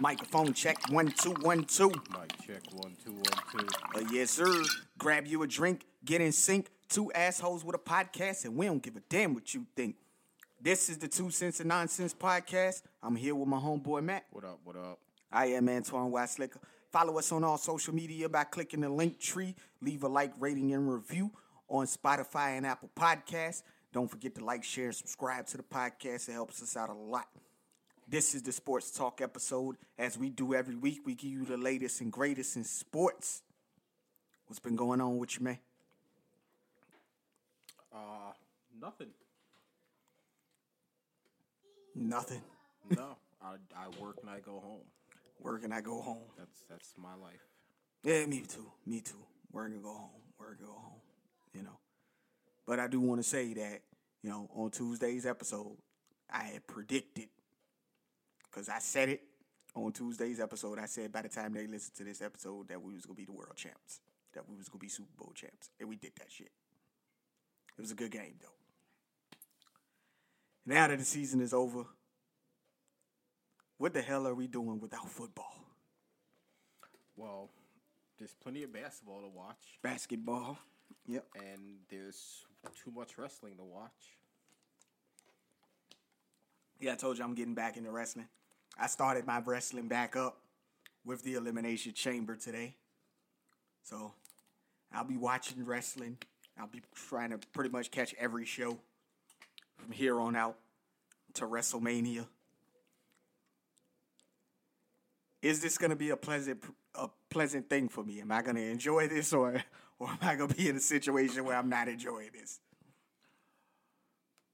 [0.00, 1.88] Microphone check one two one two.
[1.88, 3.66] Mic check one two one two.
[3.94, 4.62] Uh, yes, sir.
[4.98, 6.68] Grab you a drink, get in sync.
[6.88, 9.96] Two assholes with a podcast, and we don't give a damn what you think.
[10.60, 12.82] This is the Two Cents and Nonsense podcast.
[13.02, 14.26] I'm here with my homeboy Matt.
[14.30, 14.60] What up?
[14.64, 14.98] What up?
[15.32, 16.58] I am Antoine Weislicker.
[16.90, 19.54] Follow us on all social media by clicking the link tree.
[19.80, 21.30] Leave a like, rating, and review
[21.68, 23.62] on Spotify and Apple Podcasts.
[23.92, 26.28] Don't forget to like, share, and subscribe to the podcast.
[26.28, 27.28] It helps us out a lot.
[28.06, 29.76] This is the Sports Talk episode.
[29.98, 33.42] As we do every week, we give you the latest and greatest in sports.
[34.46, 35.58] What's been going on with you, man?
[37.92, 38.32] Uh,
[38.78, 39.08] nothing.
[41.94, 42.42] Nothing.
[42.90, 44.84] No, I I work and I go home.
[45.40, 46.24] Work and I go home.
[46.36, 47.40] That's that's my life.
[48.02, 48.66] Yeah, me too.
[48.84, 49.24] Me too.
[49.50, 50.10] Work and go home.
[50.38, 51.00] Work and go home.
[51.54, 51.78] You know.
[52.66, 53.80] But I do want to say that,
[54.22, 55.76] you know, on Tuesday's episode,
[56.30, 57.28] I had predicted,
[58.54, 59.22] because I said it
[59.74, 62.94] on Tuesday's episode, I said by the time they listen to this episode that we
[62.94, 64.00] was going to be the world champs,
[64.32, 65.70] that we was going to be Super Bowl champs.
[65.80, 66.52] And we did that shit.
[67.76, 68.48] It was a good game, though.
[70.66, 71.84] Now that the season is over,
[73.78, 75.52] what the hell are we doing without football?
[77.16, 77.50] Well,
[78.18, 80.58] there's plenty of basketball to watch, Basketball.
[81.06, 81.26] Yep.
[81.34, 82.44] and there's
[82.82, 84.16] too much wrestling to watch.
[86.80, 88.28] Yeah, I told you I'm getting back into wrestling.
[88.78, 90.38] I started my wrestling back up
[91.04, 92.74] with the Elimination Chamber today.
[93.82, 94.12] So
[94.92, 96.18] I'll be watching wrestling.
[96.58, 98.78] I'll be trying to pretty much catch every show
[99.76, 100.56] from here on out
[101.34, 102.26] to WrestleMania.
[105.42, 108.20] Is this going to be a pleasant a pleasant thing for me?
[108.20, 109.62] Am I going to enjoy this or
[109.98, 112.60] or am I going to be in a situation where I'm not enjoying this?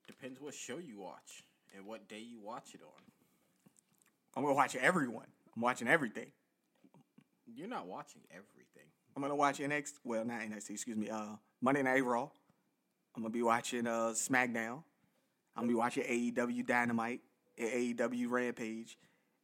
[0.06, 1.44] Depends what show you watch
[1.76, 3.09] and what day you watch it on.
[4.36, 5.26] I'm to watch everyone.
[5.54, 6.30] I'm watching everything.
[7.46, 8.88] You're not watching everything.
[9.16, 9.94] I'm gonna watch NXT.
[10.04, 10.70] Well, not NXT.
[10.70, 11.10] Excuse me.
[11.10, 12.28] Uh, Monday Night Raw.
[13.16, 14.82] I'm gonna be watching uh SmackDown.
[15.56, 17.20] I'm gonna be watching AEW Dynamite
[17.58, 18.96] and AEW Rampage,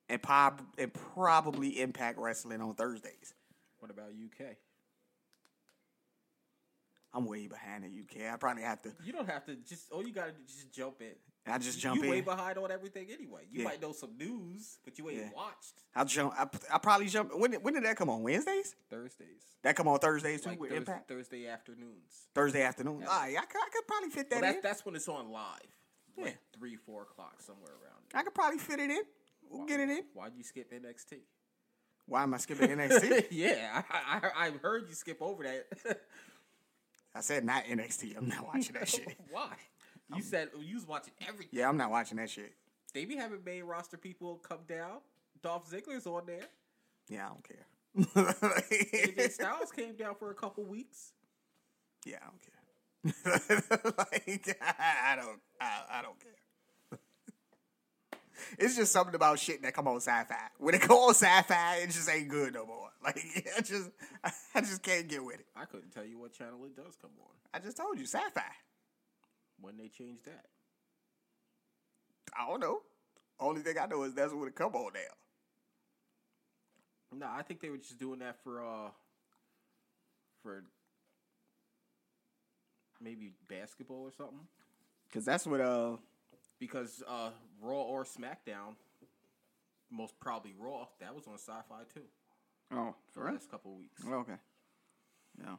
[0.08, 3.34] and prob and probably Impact Wrestling on Thursdays.
[3.78, 4.56] What about UK?
[7.12, 8.32] I'm way behind the UK.
[8.32, 8.92] I probably have to.
[9.04, 9.90] You don't have to just.
[9.90, 11.14] All you gotta do is just jump in.
[11.48, 13.42] I just jump you way behind on everything anyway.
[13.50, 13.68] You Yeah.
[13.68, 15.30] might know some news, but you ain't Yeah.
[15.34, 16.34] watched I'll jump.
[16.36, 17.34] I I probably jump.
[17.36, 18.22] When did, when did that come on?
[18.22, 18.74] Wednesdays?
[18.90, 19.42] Thursdays.
[19.62, 21.08] That come on Thursdays too Like with Thurs- Impact.
[21.08, 22.28] Thursday afternoons.
[22.34, 23.02] Thursday afternoon.
[23.04, 24.54] All right, I could, I could probably fit that Well, in.
[24.56, 25.60] that's that's when it's on live.
[26.16, 26.32] Like Yeah.
[26.58, 28.02] three, four o'clock, somewhere around.
[28.14, 29.02] I could probably fit it in.
[29.48, 30.02] We'll get it in.
[30.14, 31.20] Why'd you skip NXT?
[32.06, 33.28] Why am I skipping NXT?
[33.30, 35.66] yeah, I, I I heard you skip over that.
[37.14, 38.16] I said not NXT.
[38.16, 39.16] I'm not watching that shit.
[39.30, 39.56] Why?
[40.14, 41.58] You said you was watching everything.
[41.58, 42.52] Yeah, I'm not watching that shit.
[42.94, 44.98] They be having main roster people come down.
[45.42, 46.46] Dolph Ziggler's on there.
[47.08, 47.66] Yeah, I don't care.
[47.96, 51.12] AJ Styles came down for a couple weeks.
[52.04, 53.94] yeah, I don't care.
[53.98, 56.98] like, I, I don't, I, I don't care.
[58.58, 60.34] it's just something about shit that come on Syfy.
[60.58, 62.90] When it go on Syfy, it just ain't good no more.
[63.04, 63.20] Like,
[63.56, 63.90] I just,
[64.24, 65.46] I just can't get with it.
[65.54, 67.30] I couldn't tell you what channel it does come on.
[67.54, 68.42] I just told you, Syfy.
[69.60, 70.46] When they changed that.
[72.38, 72.80] I don't know.
[73.40, 75.00] Only thing I know is that's what it come on now.
[77.18, 78.90] No, I think they were just doing that for uh
[80.42, 80.64] for
[83.00, 84.46] maybe basketball or something.
[85.12, 85.96] Cause that's what uh
[86.58, 87.30] Because uh
[87.60, 88.74] Raw or SmackDown,
[89.90, 92.02] most probably Raw, that was on Syfy too
[92.72, 94.02] oh for the last couple of weeks.
[94.06, 94.36] Okay.
[95.42, 95.56] Yeah.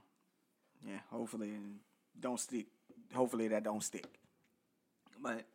[0.86, 1.00] Yeah.
[1.12, 1.53] Hopefully,
[2.19, 2.68] don't stick.
[3.13, 4.07] Hopefully that don't stick.
[5.22, 5.45] But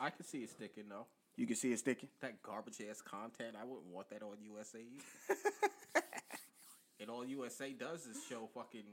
[0.00, 1.06] I can see it sticking though.
[1.36, 2.08] you can see it sticking.
[2.20, 4.80] That garbage ass content, I wouldn't want that on USA.
[7.00, 8.84] and all USA does is show fucking.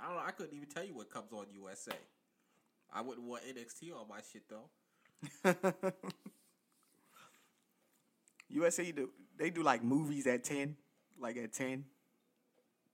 [0.00, 0.22] I don't know.
[0.26, 1.92] I couldn't even tell you what comes on USA.
[2.92, 4.70] I wouldn't want NXT on my shit though.
[8.48, 10.76] USA do they do like movies at ten,
[11.18, 11.84] like at ten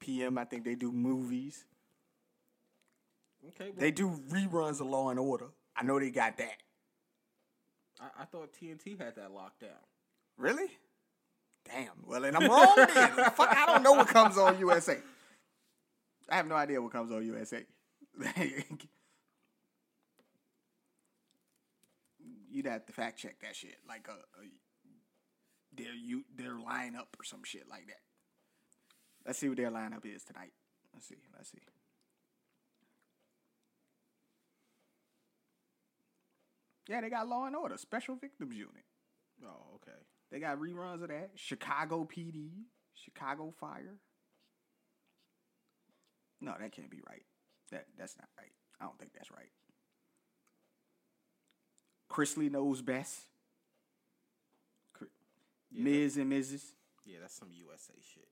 [0.01, 0.39] p.m.
[0.39, 1.65] I think they do movies.
[3.49, 5.49] Okay, well, They do reruns of Law and Order.
[5.77, 6.57] I know they got that.
[8.01, 9.71] I, I thought TNT had that locked down.
[10.37, 10.69] Really?
[11.65, 12.05] Damn.
[12.07, 13.11] Well, then I'm wrong then.
[13.13, 14.99] Fuck, I don't know what comes on USA.
[16.29, 17.65] I have no idea what comes on USA.
[22.51, 24.45] You'd have to fact check that shit, like a, a
[25.73, 28.01] their you their lineup or some shit like that.
[29.27, 30.53] Let's see what their lineup is tonight.
[30.93, 31.17] Let's see.
[31.37, 31.59] Let's see.
[36.91, 38.85] Yeah, they got Law and Order, Special Victims Unit.
[39.45, 39.97] Oh, okay.
[40.33, 41.31] They got reruns of that.
[41.37, 42.51] Chicago PD,
[42.95, 43.95] Chicago Fire.
[46.41, 47.23] No, that can't be right.
[47.71, 48.51] That that's not right.
[48.81, 49.51] I don't think that's right.
[52.11, 53.21] Chrisley knows best.
[55.71, 56.17] Yeah, Ms.
[56.17, 56.73] and Mrs.
[57.05, 58.27] Yeah, that's some USA shit.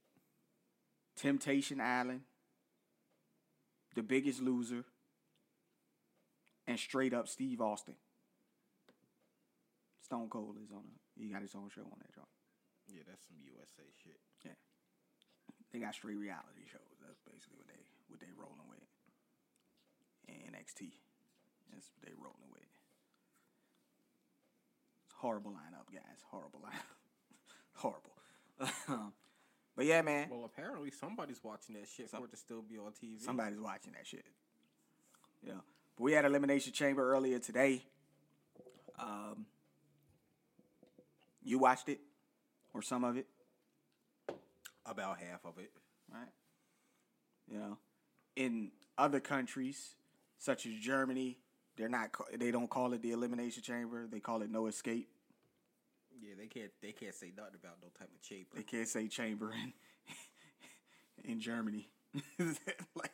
[1.17, 2.23] Temptation Island.
[3.95, 4.85] The Biggest Loser.
[6.67, 7.95] And straight up Steve Austin.
[10.09, 12.33] Stone Cold is on a he got his own show on that joint.
[12.89, 14.17] Yeah, that's some USA shit.
[14.41, 14.57] Yeah.
[15.69, 16.97] They got straight reality shows.
[17.05, 18.89] That's basically what they what they rolling with.
[20.33, 20.97] And NXT.
[21.69, 22.73] That's what they rolling with.
[25.05, 26.25] It's a horrible lineup, guys.
[26.33, 26.97] Horrible lineup.
[27.85, 28.17] horrible.
[29.77, 30.33] but yeah, man.
[30.33, 33.21] Well, apparently somebody's watching that shit for it to still be on TV.
[33.21, 34.25] Somebody's watching that shit.
[35.45, 35.61] Yeah.
[35.99, 37.85] But we had Elimination Chamber earlier today.
[38.99, 39.45] Um,
[41.43, 42.01] you watched it?
[42.75, 43.27] Or some of it?
[44.87, 45.71] About half of it.
[46.13, 46.29] right?
[47.51, 47.79] You know,
[48.37, 49.95] in other countries
[50.39, 51.39] such as Germany,
[51.77, 54.07] they're not they don't call it the elimination chamber.
[54.07, 55.09] They call it no escape.
[56.21, 56.71] Yeah, they can't.
[56.83, 58.49] They can't say nothing about no type of chamber.
[58.55, 59.73] They can't say chamber in
[61.33, 61.89] in Germany.
[62.39, 63.13] like,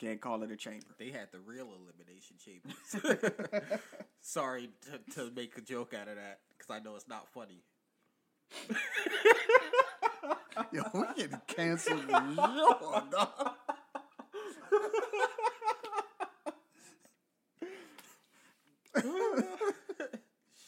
[0.00, 0.86] can't call it a chamber.
[0.98, 2.74] They had the real elimination chambers.
[4.22, 7.62] Sorry to, to make a joke out of that because I know it's not funny.
[10.72, 13.50] Yo, we getting canceled for sure, dog.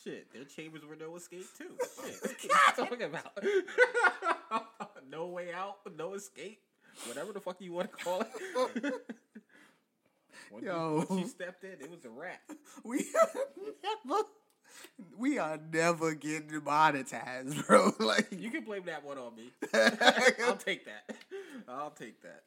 [0.05, 1.76] Shit, their chambers were no escape too.
[2.05, 3.43] Shit, what you talking about?
[5.08, 6.61] no way out, no escape,
[7.06, 8.94] whatever the fuck you want to call it.
[10.50, 11.06] When Yo.
[11.11, 12.41] you stepped in, it was a wrap.
[12.85, 13.29] We are
[13.83, 14.23] never,
[15.17, 17.93] we are never getting monetized, bro.
[17.99, 19.50] Like, You can blame that one on me.
[20.44, 21.17] I'll take that.
[21.67, 22.43] I'll take that.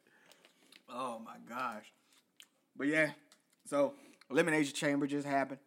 [0.87, 1.85] Oh my gosh.
[2.77, 3.11] But yeah,
[3.65, 3.93] so
[4.29, 5.59] Elimination Chamber just happened.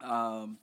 [0.00, 0.58] Um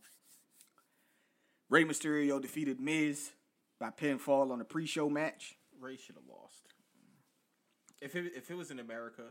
[1.69, 3.31] Rey Mysterio defeated Miz
[3.79, 5.57] by pinfall on the pre-show match.
[5.79, 6.66] Rey should have lost.
[8.01, 9.23] If it if it was in America,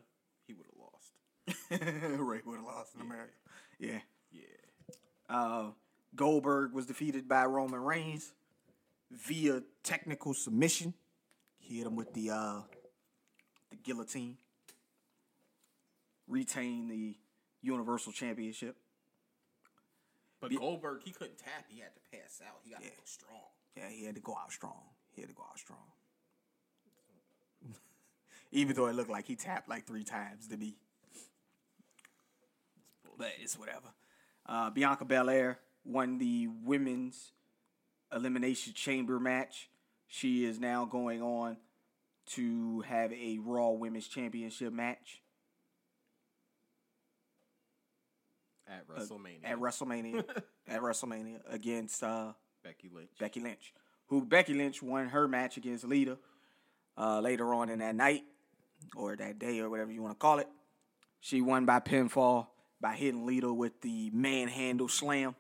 [0.47, 2.21] he would have lost.
[2.21, 3.33] Rey would have lost in America.
[3.79, 3.99] Yeah.
[4.33, 4.43] Yeah.
[5.29, 5.67] Uh,
[6.15, 8.33] Goldberg was defeated by Roman Reigns
[9.11, 10.95] via technical submission.
[11.59, 12.61] He hit him with the uh,
[13.71, 14.37] the guillotine.
[16.29, 17.17] Retain the
[17.63, 18.77] Universal Championship.
[20.41, 21.67] But Be- Goldberg, he couldn't tap.
[21.69, 22.59] He had to pass out.
[22.65, 23.41] He got to go strong.
[23.77, 24.81] Yeah, he had to go out strong.
[25.15, 25.79] He had to go out strong.
[28.53, 30.77] Even though it looked like he tapped like three times to me.
[33.19, 33.89] But it's whatever.
[34.47, 37.33] Uh, Bianca Belair won the women's
[38.15, 39.69] elimination chamber match.
[40.07, 41.57] She is now going on
[42.27, 45.23] to have a Raw Women's Championship match
[48.69, 49.45] At WrestleMania.
[49.45, 50.25] at WrestleMania.
[50.69, 52.33] at WrestleMania against uh,
[52.65, 53.11] Becky Lynch.
[53.19, 53.73] Becky Lynch,
[54.09, 56.19] who Becky Lynch won her match against Lita
[56.99, 58.25] uh, later on in that night
[58.97, 60.49] or that day or whatever you want to call it.
[61.21, 62.49] She won by pinfall
[62.81, 65.35] by hitting Lita with the manhandle slam.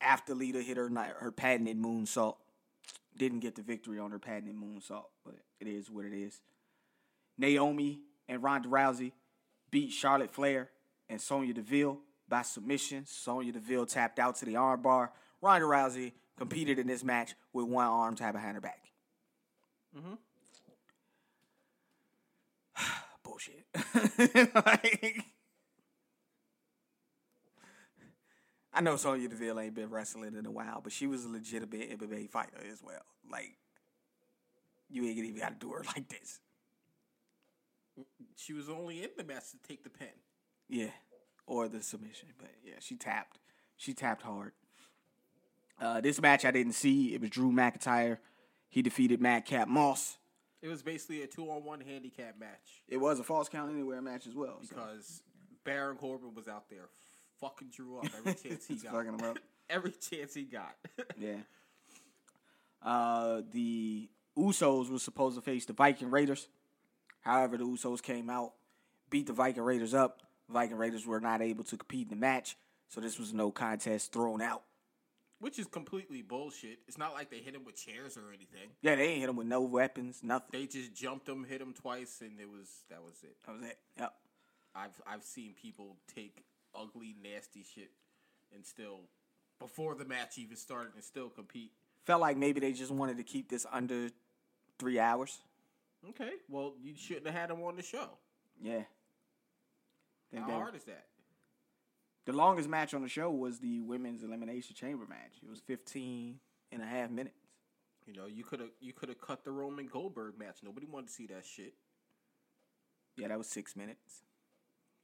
[0.00, 0.88] After Lita hit her
[1.18, 2.36] her patented moonsault,
[3.16, 6.40] didn't get the victory on her patented moonsault, but it is what it is.
[7.36, 9.12] Naomi and Ronda Rousey
[9.70, 10.70] beat Charlotte Flair
[11.08, 11.98] and Sonya Deville
[12.28, 13.04] by submission.
[13.06, 15.10] Sonya Deville tapped out to the armbar.
[15.42, 18.84] Ronda Rousey competed in this match with one arm tied behind her back.
[19.96, 20.14] Mm-hmm.
[23.30, 23.64] Bullshit.
[24.54, 25.24] Like,
[28.72, 31.98] I know Sonya Deville ain't been wrestling in a while, but she was a legitimate
[31.98, 33.02] MMA fighter as well.
[33.30, 33.56] Like,
[34.88, 36.40] you ain't even got to do her like this.
[38.36, 40.08] She was only in the match to take the pin.
[40.68, 40.90] Yeah,
[41.46, 42.28] or the submission.
[42.38, 43.38] But yeah, she tapped.
[43.76, 44.52] She tapped hard.
[45.80, 47.14] Uh, this match I didn't see.
[47.14, 48.18] It was Drew McIntyre.
[48.68, 50.18] He defeated Madcap Moss.
[50.62, 54.34] It was basically a two-on-one handicap match It was a falls count anywhere match as
[54.34, 54.58] well.
[54.62, 55.22] so because
[55.64, 56.88] Baron Corbin was out there
[57.40, 58.92] fucking Drew up every chance he it's got.
[58.92, 59.38] fucking him up.
[59.70, 60.74] Every chance he got.
[61.18, 61.36] Yeah.
[62.82, 66.48] Uh, the Usos were supposed to face the Viking Raiders.
[67.20, 68.52] However, the Usos came out,
[69.10, 70.22] beat the Viking Raiders up.
[70.48, 72.56] Viking Raiders were not able to compete in the match,
[72.88, 74.62] so this was no contest thrown out.
[75.40, 76.80] Which is completely bullshit.
[76.86, 78.70] It's not like they hit him with chairs or anything.
[78.82, 80.48] Yeah, they ain't hit him with no weapons, nothing.
[80.52, 83.36] They just jumped him, hit him twice, and it was that was it.
[83.46, 83.78] That was it.
[83.98, 84.14] Yep.
[84.74, 86.44] I've I've seen people take
[86.74, 87.90] ugly, nasty shit
[88.54, 89.00] and still
[89.58, 91.72] before the match even started and still compete.
[92.04, 94.08] Felt like maybe they just wanted to keep this under
[94.78, 95.38] three hours.
[96.10, 98.10] Okay, well you shouldn't have had them on the show.
[98.62, 98.82] Yeah.
[100.34, 101.06] How that- hard is that?
[102.30, 105.32] The longest match on the show was the women's elimination chamber match.
[105.42, 106.38] It was 15
[106.70, 107.34] and a half minutes.
[108.06, 110.58] You know, you could have you could have cut the Roman Goldberg match.
[110.62, 111.74] Nobody wanted to see that shit.
[113.16, 114.22] Yeah, that was six minutes.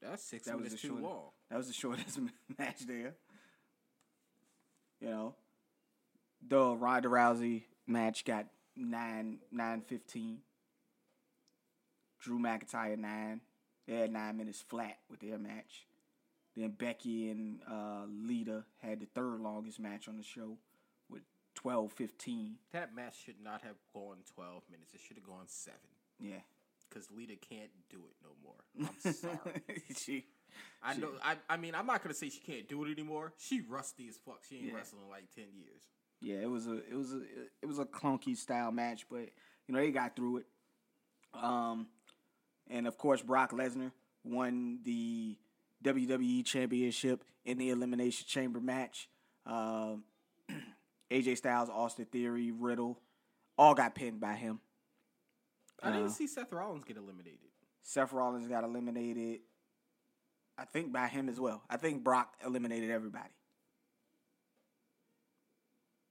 [0.01, 1.23] That's six That was minutes the too short- long.
[1.51, 2.21] That was the shortest
[2.59, 3.15] match there.
[5.01, 5.35] You know,
[6.47, 10.43] the Ronda Rousey match got nine nine fifteen.
[12.21, 13.41] Drew McIntyre nine.
[13.89, 15.87] They had nine minutes flat with their match.
[16.57, 20.57] Then Becky and uh, Lita had the third longest match on the show
[21.11, 21.23] with
[21.55, 22.57] twelve fifteen.
[22.73, 24.95] That match should not have gone twelve minutes.
[24.95, 25.79] It should have gone seven.
[26.19, 26.41] Yeah.
[26.89, 28.89] Because Lita can't do it no more.
[29.05, 29.63] I'm sorry.
[29.97, 30.25] she,
[30.83, 31.09] I know.
[31.23, 33.33] I, I mean, I'm not gonna say she can't do it anymore.
[33.39, 34.43] She rusty as fuck.
[34.49, 34.75] She ain't Yeah.
[34.77, 35.83] wrestling in like ten years.
[36.23, 37.21] Yeah, it was a it was a
[37.61, 39.29] it was a clunky style match, but
[39.67, 40.47] you know they got through it.
[41.35, 41.89] Um,
[42.71, 43.91] and of course Brock Lesnar
[44.25, 45.37] won the
[45.87, 49.09] WWE Championship in the Elimination Chamber match.
[49.45, 50.05] Um,
[51.11, 52.99] AJ Styles, Austin Theory, Riddle,
[53.57, 54.61] all got pinned by him.
[55.83, 57.39] I Uh, didn't see Seth Rollins get eliminated.
[57.83, 59.41] Seth Rollins got eliminated.
[60.59, 61.63] I think by him as well.
[61.71, 63.31] I think Brock eliminated everybody.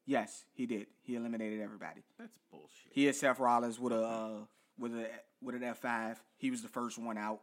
[0.05, 0.85] Yes, he did.
[1.01, 2.03] He eliminated everybody.
[2.19, 2.91] That's bullshit.
[2.91, 4.29] He had Seth Rollins with a uh,
[4.77, 5.07] with a
[5.41, 6.21] with an F five.
[6.37, 7.41] He was the first one out.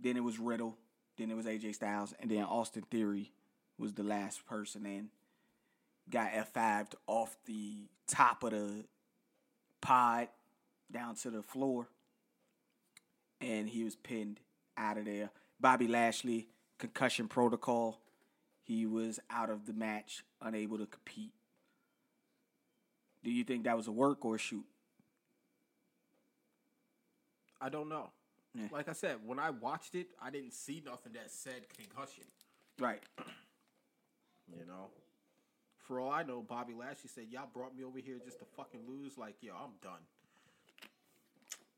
[0.00, 0.76] Then it was Riddle.
[1.16, 3.32] Then it was AJ Styles, and then Austin Theory
[3.76, 5.08] was the last person in.
[6.08, 8.84] Got F5'd off the top of the
[9.80, 10.28] pod
[10.90, 11.88] down to the floor,
[13.40, 14.40] and he was pinned
[14.76, 15.30] out of there.
[15.60, 18.00] Bobby Lashley concussion protocol.
[18.62, 21.32] He was out of the match, unable to compete.
[23.24, 24.64] Do you think that was a work or a shoot?
[27.60, 28.10] I don't know.
[28.54, 28.68] Yeah.
[28.72, 32.24] Like I said, when I watched it, I didn't see nothing that said concussion.
[32.78, 33.02] Right.
[34.50, 34.88] You know,
[35.86, 38.80] for all I know, Bobby Lashley said, "Y'all brought me over here just to fucking
[38.88, 39.18] lose.
[39.18, 40.00] Like, yo, I'm done.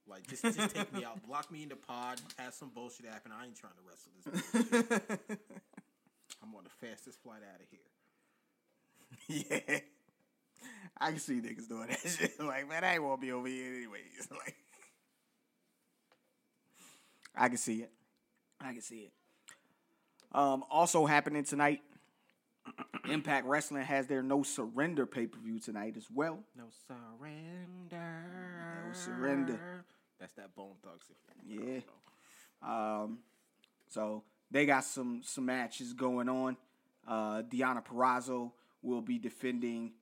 [0.06, 3.32] Like, just just take me out, lock me in the pod, have some bullshit happen.
[3.32, 4.70] I ain't trying to wrestle this.
[4.70, 5.40] Bullshit.
[6.42, 9.46] I'm on the fastest flight out of here.
[9.70, 9.78] yeah.
[10.98, 12.40] I can see niggas doing that shit.
[12.40, 14.28] Like, man, I ain't want to be over here anyways.
[14.30, 14.56] Like,
[17.40, 17.90] I can see it.
[18.60, 19.12] I can see it.
[20.32, 21.80] Um, also happening tonight,
[23.10, 26.40] Impact Wrestling has their No Surrender pay per view tonight as well.
[26.54, 28.24] No surrender.
[28.86, 29.84] No surrender.
[30.20, 31.06] That's that Bone Thugs.
[31.48, 31.80] Yeah.
[32.62, 33.20] Um,
[33.88, 36.58] so they got some some matches going on.
[37.08, 39.92] Uh, Deonna Purrazzo will be defending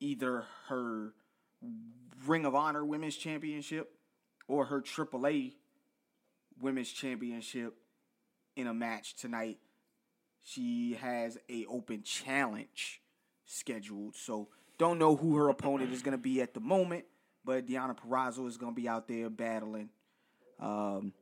[0.00, 1.12] either her
[2.26, 3.92] Ring of Honor Women's Championship
[4.48, 5.52] or her AAA
[6.60, 7.74] Women's Championship
[8.56, 9.58] in a match tonight.
[10.42, 13.00] She has a open challenge
[13.44, 14.48] scheduled, so
[14.78, 17.04] don't know who her opponent is going to be at the moment.
[17.44, 19.90] But Deonna Purrazzo is going to be out there battling
[20.60, 21.12] um,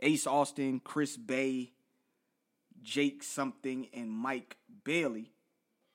[0.00, 1.72] Ace Austin, Chris Bey,
[2.82, 5.32] Jake something, and Mike Bailey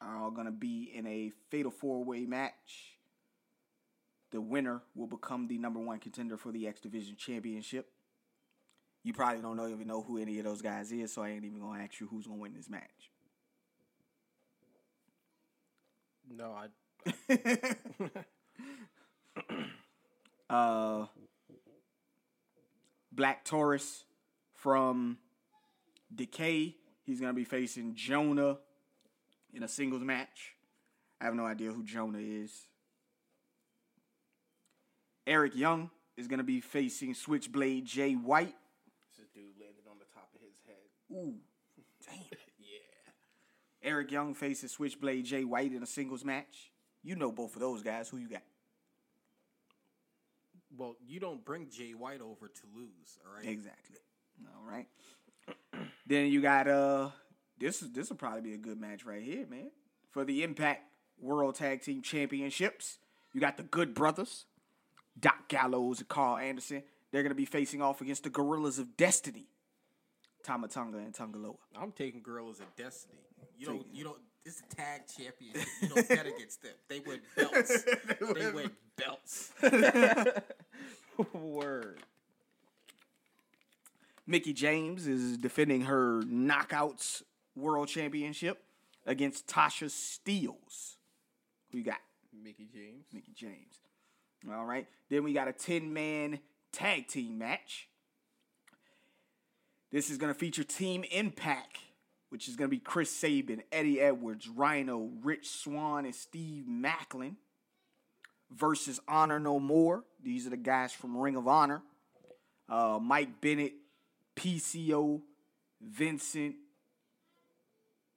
[0.01, 2.97] are all going to be in a fatal four way match.
[4.31, 7.89] The winner will become the number one contender for the X Division Championship.
[9.03, 11.45] You probably don't know even know who any of those guys is, so I ain't
[11.45, 13.11] even gonna ask you who's gonna win this match.
[16.29, 16.67] No, I.
[20.53, 21.05] uh,
[23.11, 24.03] Black Taurus
[24.53, 25.17] from
[26.13, 26.75] Decay.
[27.03, 28.57] He's gonna be facing Jonah
[29.53, 30.55] in a singles match.
[31.19, 32.67] I have no idea who Jonah is.
[35.25, 38.55] Eric Young is gonna be facing Switchblade Jay White.
[39.17, 40.75] This dude landed on the top of his head.
[41.11, 41.35] Ooh,
[42.05, 42.17] damn.
[42.59, 43.89] Yeah.
[43.89, 46.71] Eric Young faces Switchblade Jay White in a singles match.
[47.01, 48.09] You know both of those guys.
[48.09, 48.41] Who you got?
[50.77, 53.47] Well, you don't bring Jay White over to lose, all right?
[53.47, 53.97] Exactly.
[54.45, 54.87] All right.
[56.05, 57.09] then you got uh
[57.57, 59.71] this is this will probably be a good match right here, man.
[60.11, 60.83] For the Impact
[61.19, 62.97] World Tag Team Championships,
[63.33, 64.45] you got the Good Brothers,
[65.19, 66.83] Doc Gallows and Karl Anderson.
[67.11, 69.47] They're gonna be facing off against the Guerrillas of Destiny,
[70.43, 71.53] Tama Tonga and Tanga Loa.
[71.79, 73.19] I'm taking Guerrillas of Destiny.
[73.57, 73.85] You don't.
[73.93, 74.17] You don't.
[74.45, 75.67] It's a tag championship.
[75.81, 76.71] You don't bet against them.
[76.87, 77.83] They win belts.
[77.83, 79.51] they win belts.
[81.33, 81.99] Word.
[84.25, 87.23] Mickie James is defending her knockouts
[87.55, 88.63] World Championship
[89.05, 90.95] against Tasha Steelz.
[91.71, 91.97] Who you got?
[92.31, 93.05] Mickie James.
[93.11, 93.81] Mickie James.
[94.51, 94.87] All right.
[95.09, 96.39] Then we got a 10 man
[96.71, 97.89] tag team match.
[99.91, 101.79] This is going to feature Team Impact,
[102.29, 107.35] which is going to be Chris Sabin, Eddie Edwards, Rhino, Rich Swann, and Steve Maclin
[108.51, 110.03] versus Honor No More.
[110.23, 111.81] These are the guys from Ring of Honor.
[112.67, 113.73] Uh, Mike Bennett,
[114.35, 115.21] PCO,
[115.81, 116.55] Vincent,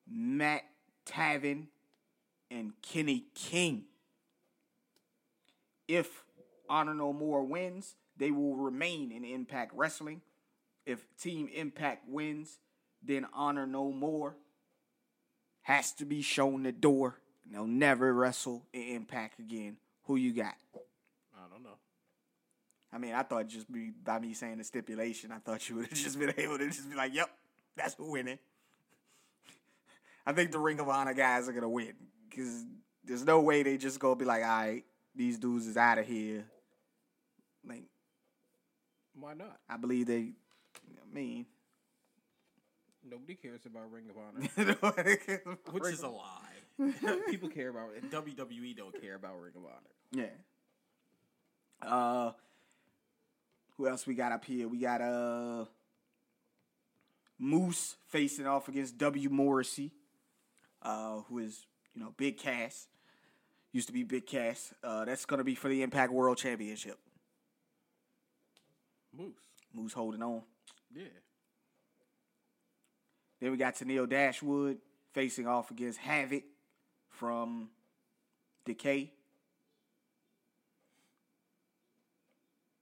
[0.06, 0.64] Matt
[1.06, 1.68] Taven,
[2.50, 3.84] and Kenny King.
[5.88, 6.22] If
[6.68, 10.20] Honor No More wins, they will remain in Impact Wrestling.
[10.86, 12.58] If Team Impact wins,
[13.02, 14.36] then Honor No More
[15.62, 17.18] has to be shown the door.
[17.44, 19.76] And they'll never wrestle in Impact again.
[20.04, 20.54] Who you got?
[21.34, 21.78] I don't know.
[22.92, 25.86] I mean, I thought just be by me saying the stipulation, I thought you would
[25.86, 27.30] have just been able to just be like, "Yep,
[27.76, 28.38] that's who winning."
[30.26, 31.94] I think the Ring of Honor guys are gonna win
[32.28, 32.64] because
[33.04, 34.84] there's no way they just gonna be like, "All right,
[35.14, 36.44] these dudes is out of here."
[37.66, 37.84] Like,
[39.14, 39.58] Why not?
[39.68, 40.32] I believe they.
[40.76, 41.46] I mean,
[43.08, 46.52] Nobody cares about Ring of Honor, which is a lie.
[47.28, 48.10] People care about it.
[48.10, 50.24] WWE don't care about Ring of Honor.
[51.82, 51.86] yeah.
[51.86, 52.32] Uh,
[53.76, 54.68] who else we got up here?
[54.68, 55.64] We got uh
[57.38, 59.90] Moose facing off against W Morrissey,
[60.82, 62.86] uh, who is you know Big Cass,
[63.72, 64.72] used to be Big Cass.
[64.84, 66.98] Uh, that's gonna be for the Impact World Championship.
[69.12, 69.34] Moose.
[69.74, 70.42] Moose holding on.
[70.94, 71.04] Yeah.
[73.40, 74.78] Then we got Tenille Dashwood
[75.12, 76.44] facing off against Havoc
[77.08, 77.70] from
[78.64, 79.12] Decay.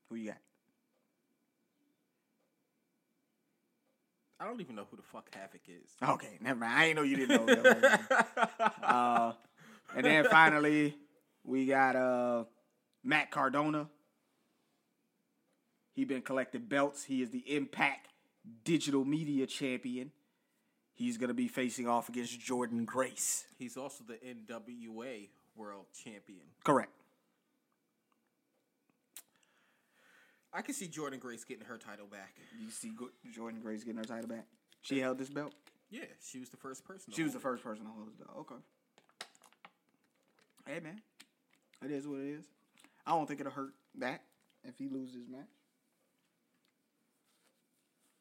[0.08, 0.38] Who you got?
[4.40, 5.90] I don't even know who the fuck Havoc is.
[6.02, 6.72] Okay, never mind.
[6.78, 7.54] I ain't know you didn't know.
[7.62, 8.74] that.
[8.82, 9.32] uh,
[9.94, 10.96] and then finally,
[11.44, 12.44] we got uh,
[13.04, 13.88] Matt Cardona.
[16.00, 17.04] He been collecting belts.
[17.04, 18.08] He is the Impact
[18.64, 20.12] Digital Media Champion.
[20.94, 23.44] He's gonna be facing off against Jordynne Grace.
[23.58, 26.40] He's also the NWA World Champion.
[26.64, 26.90] Correct.
[30.54, 32.34] I can see Jordynne Grace getting her title back.
[32.58, 32.92] You see
[33.38, 34.46] Jordynne Grace getting her title back.
[34.80, 35.52] She held this belt.
[35.90, 37.10] Yeah, she was the first person.
[37.10, 38.38] to She was the hold first person to hold this belt.
[38.38, 38.54] Okay.
[40.66, 41.02] Hey man,
[41.84, 42.46] it is what it is.
[43.06, 44.22] I don't think it'll hurt that
[44.64, 45.59] if he loses match.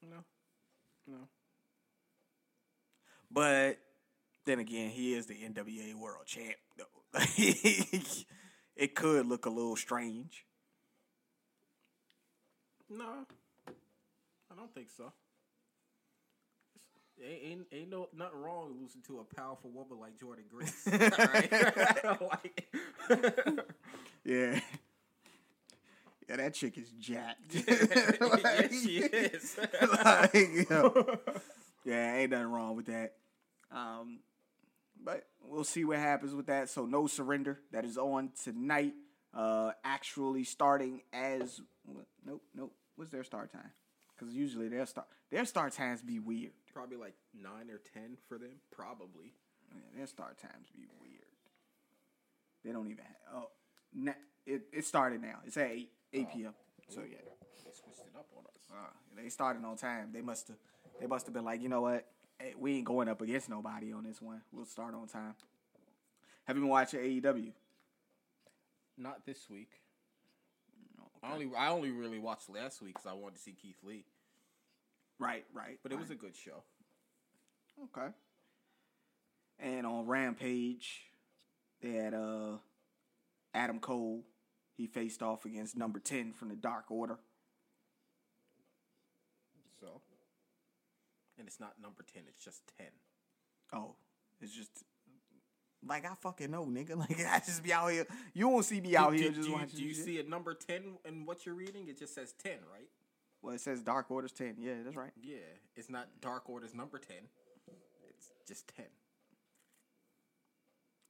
[0.02, 0.18] No,
[1.08, 1.18] no.
[3.32, 3.78] But
[4.46, 7.20] then again, he is the NWA World Champ, though.
[8.76, 10.46] it could look a little strange.
[12.90, 13.26] No,
[14.52, 15.12] I don't think so.
[17.24, 20.88] Ain't, ain't, ain't no nothing wrong losing to a powerful woman like Jordynne Grace.
[22.22, 23.66] Like-
[24.24, 24.60] Yeah.
[26.30, 27.56] Yeah, that chick is jacked.
[27.68, 29.58] yes, she is.
[30.04, 31.18] Like, you know,
[31.84, 33.16] yeah, ain't nothing wrong with that.
[33.72, 34.20] Um,
[35.04, 36.70] but we'll see what happens with that.
[36.70, 37.60] So no surrender.
[37.72, 38.94] That is on tonight.
[39.34, 41.62] Uh, actually starting as
[42.26, 42.74] nope, nope.
[42.96, 43.72] What's their start time?
[44.18, 46.52] Because usually their start their start times be weird.
[46.74, 48.60] Probably like nine or ten for them.
[48.72, 49.34] Probably.
[49.72, 51.14] Yeah, their start times be weird.
[52.66, 53.36] They don't even have.
[53.36, 53.48] Oh,
[53.94, 54.14] na-
[54.46, 55.40] it it started now.
[55.46, 56.54] It's at eight eight p.m.
[56.90, 57.18] So yeah.
[57.66, 58.62] They switched it up on us.
[58.72, 60.10] Uh, they started on time.
[60.14, 60.58] They must have.
[61.00, 62.06] They must have been like, you know what?
[62.40, 64.42] Hey, we ain't going up against nobody on this one.
[64.52, 65.36] We'll start on time.
[66.46, 67.52] Have you been watching AEW?
[68.98, 69.70] Not this week.
[71.22, 74.06] I only I only really watched last week because I wanted to see Keith Lee,
[75.20, 75.78] Right, right.
[75.84, 76.64] but it was a good show.
[77.96, 78.08] okay.
[79.60, 81.02] And on Rampage,
[81.82, 82.58] they had uh
[83.54, 84.24] Adam Cole.
[84.80, 87.18] He faced off against number ten from the Dark Order.
[89.82, 90.00] So,
[91.38, 92.88] and it's not number ten; it's just ten.
[93.74, 93.96] Oh,
[94.40, 94.72] it's just
[95.86, 96.96] like I fucking know, nigga.
[96.98, 98.08] Like I just be out here.
[98.34, 99.80] You won't see me out do, here do- just do you, watching.
[99.80, 100.06] do you shit.
[100.06, 101.90] see a number ten in what you're reading?
[101.90, 102.88] It just says ten, right?
[103.42, 104.56] Well, it says Dark Order's ten.
[104.60, 105.12] Yeah, that's right.
[105.22, 105.40] Yeah,
[105.76, 107.28] it's not Dark Order's number ten.
[108.12, 108.86] It's just ten.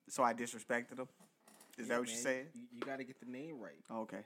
[0.07, 1.07] So I disrespected him.
[1.79, 2.45] Is Yeah, that what you're saying?
[2.53, 3.79] You, you got to get the name right.
[3.91, 4.21] Okay.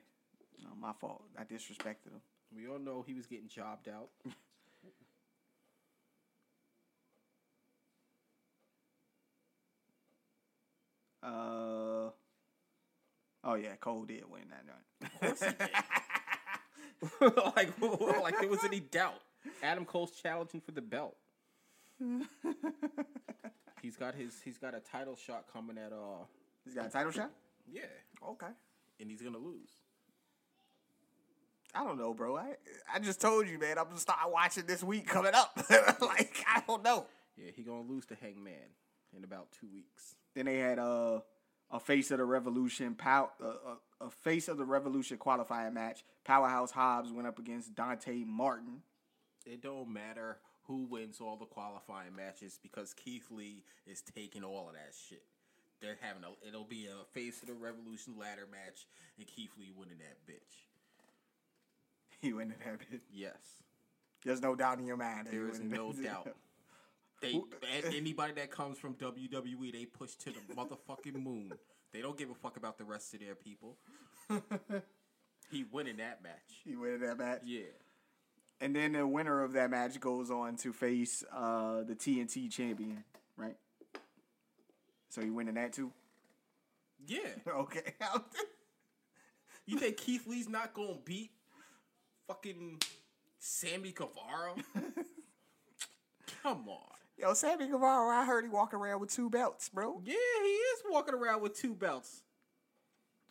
[0.64, 1.24] No, my fault.
[1.38, 2.22] I disrespected him.
[2.56, 4.10] We all know he was getting jobbed out.
[11.26, 12.10] Uh.
[13.46, 15.56] Oh yeah, Cole did win that joint.
[17.56, 17.70] like,
[18.22, 19.22] like there was any doubt.
[19.62, 21.16] Adam Cole's challenging for the belt.
[23.82, 26.26] he's got his he's got a title shot coming at uh
[26.66, 27.32] He's got a title shot.
[27.72, 27.82] Yeah,
[28.28, 28.48] Okay.
[29.00, 29.70] and he's gonna lose.
[31.76, 32.38] I don't know, bro.
[32.38, 32.54] I
[32.94, 33.78] I just told you, man.
[33.80, 35.52] I'm gonna start watching this week coming up.
[36.02, 37.08] like I don't know.
[37.36, 38.54] Yeah, he gonna lose to Hangman
[39.18, 40.16] in about two weeks.
[40.36, 41.22] Then they had uh,
[41.72, 46.04] a face of the revolution, pow, uh, a, a face of the revolution qualifying match.
[46.26, 48.82] Powerhouse Hobbs went up against Dante Martin.
[49.46, 54.68] It don't matter who wins all the qualifying matches because Keith Lee is taking all
[54.70, 55.24] of that shit.
[55.84, 59.74] They're having a it'll be a face of the revolution ladder match and Keith Lee
[59.76, 60.64] winning that bitch.
[62.22, 63.02] He winning that bit.
[63.12, 63.36] Yes.
[64.24, 65.28] There's no doubt in your mind.
[65.30, 66.04] There is no that.
[66.04, 66.36] doubt.
[67.22, 67.42] They
[67.98, 71.52] anybody that comes from WWE, they push to the motherfucking moon.
[71.92, 73.76] They don't give a fuck about the rest of their people.
[75.52, 76.62] he winning that match.
[76.64, 77.42] He winning that match.
[77.44, 77.62] Yeah.
[78.62, 83.04] And then the winner of that match goes on to face uh, the TNT champion,
[83.36, 83.58] right?
[85.14, 85.92] So he winning that too?
[87.06, 87.20] Yeah.
[87.48, 87.94] Okay.
[89.66, 91.32] You think Keith Lee's not gonna beat
[92.28, 92.82] fucking
[93.40, 94.56] Sammy Guevara?
[96.44, 96.98] Come on.
[97.18, 100.02] Yo, Sammy Guevara, I heard he walking around with two belts, bro.
[100.04, 102.24] Yeah, he is walking around with two belts.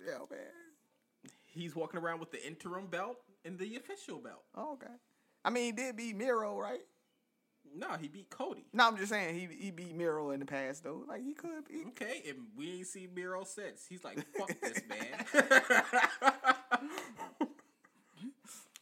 [0.03, 1.31] Yeah, man.
[1.45, 4.45] He's walking around with the interim belt and the official belt.
[4.55, 4.95] Oh, okay.
[5.45, 6.81] I mean, he did beat Miro, right?
[7.75, 8.65] No, he beat Cody.
[8.73, 11.05] No, I'm just saying he he beat Miro in the past though.
[11.09, 11.85] Like he could be.
[11.89, 13.87] Okay, and we ain't seen Miro since.
[13.89, 15.25] He's like, fuck this man.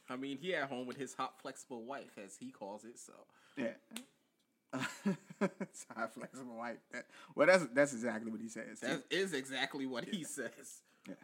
[0.09, 2.99] I mean, he at home with his hot, flexible wife, as he calls it.
[2.99, 3.13] So
[3.57, 3.75] Yeah.
[5.61, 6.79] it's high flexible wife.
[6.93, 8.81] That, well, that's that's exactly what he says.
[8.81, 10.83] that is exactly what he says.
[11.09, 11.15] Yeah.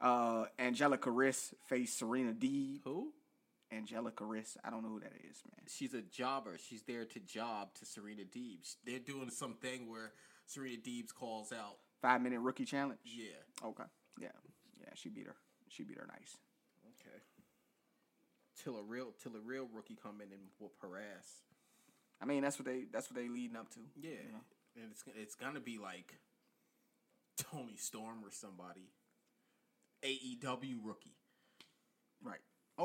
[0.00, 2.80] Uh, Angelica Riss faced Serena D.
[2.84, 3.12] Who?
[3.72, 4.56] Angelica Riss.
[4.64, 5.66] I don't know who that is, man.
[5.68, 6.56] She's a jobber.
[6.58, 8.76] She's there to job to Serena Deebs.
[8.84, 10.12] They're doing something where
[10.46, 11.76] Serena Deebs calls out.
[12.02, 12.98] Five minute rookie challenge.
[13.04, 13.68] Yeah.
[13.68, 13.84] Okay.
[14.20, 14.28] Yeah.
[14.80, 14.90] Yeah.
[14.94, 15.36] She beat her.
[15.68, 16.38] She beat her nice.
[17.00, 17.18] Okay.
[18.62, 21.42] Till a real, till a real rookie come in and whoop her ass.
[22.20, 23.80] I mean, that's what they that's what they leading up to.
[23.96, 24.44] Yeah, you know?
[24.76, 26.18] and it's it's gonna be like
[27.38, 28.90] Toni Storm or somebody,
[30.04, 31.16] AEW rookie.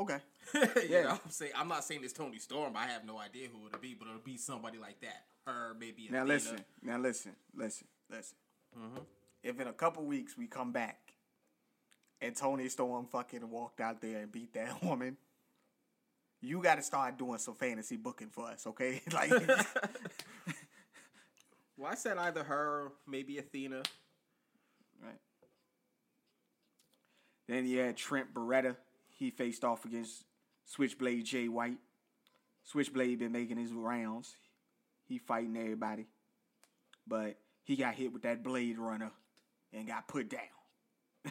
[0.04, 0.20] Right.
[0.54, 0.82] Okay.
[0.88, 1.02] you Yeah.
[1.04, 2.76] know, I'm saying I'm not saying it's Toni Storm.
[2.76, 5.24] I have no idea who it'll be, but it'll be somebody like that.
[5.46, 6.08] Her maybe.
[6.10, 6.24] Now Athena.
[6.34, 6.58] listen.
[6.82, 7.32] Now listen.
[7.54, 7.86] Listen.
[8.10, 8.36] Listen.
[8.78, 8.98] Mm-hmm.
[9.42, 10.98] If in a couple weeks we come back
[12.20, 15.16] and Toni Storm fucking walked out there and beat that woman,
[16.40, 19.02] you got to start doing some fantasy booking for us, okay?
[19.12, 19.30] like,
[21.78, 23.82] Well, I said either her, maybe Athena.
[25.02, 25.20] right.
[27.48, 28.76] Then you had Trent Beretta.
[29.16, 30.24] He faced off against
[30.66, 31.78] Switchblade Jay White.
[32.64, 34.36] Switchblade been making his rounds.
[35.06, 36.06] He fighting everybody,
[37.06, 39.12] but he got hit with that Blade Runner
[39.72, 40.40] and got put down.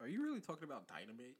[0.00, 1.36] Are you really talking about Dynamite?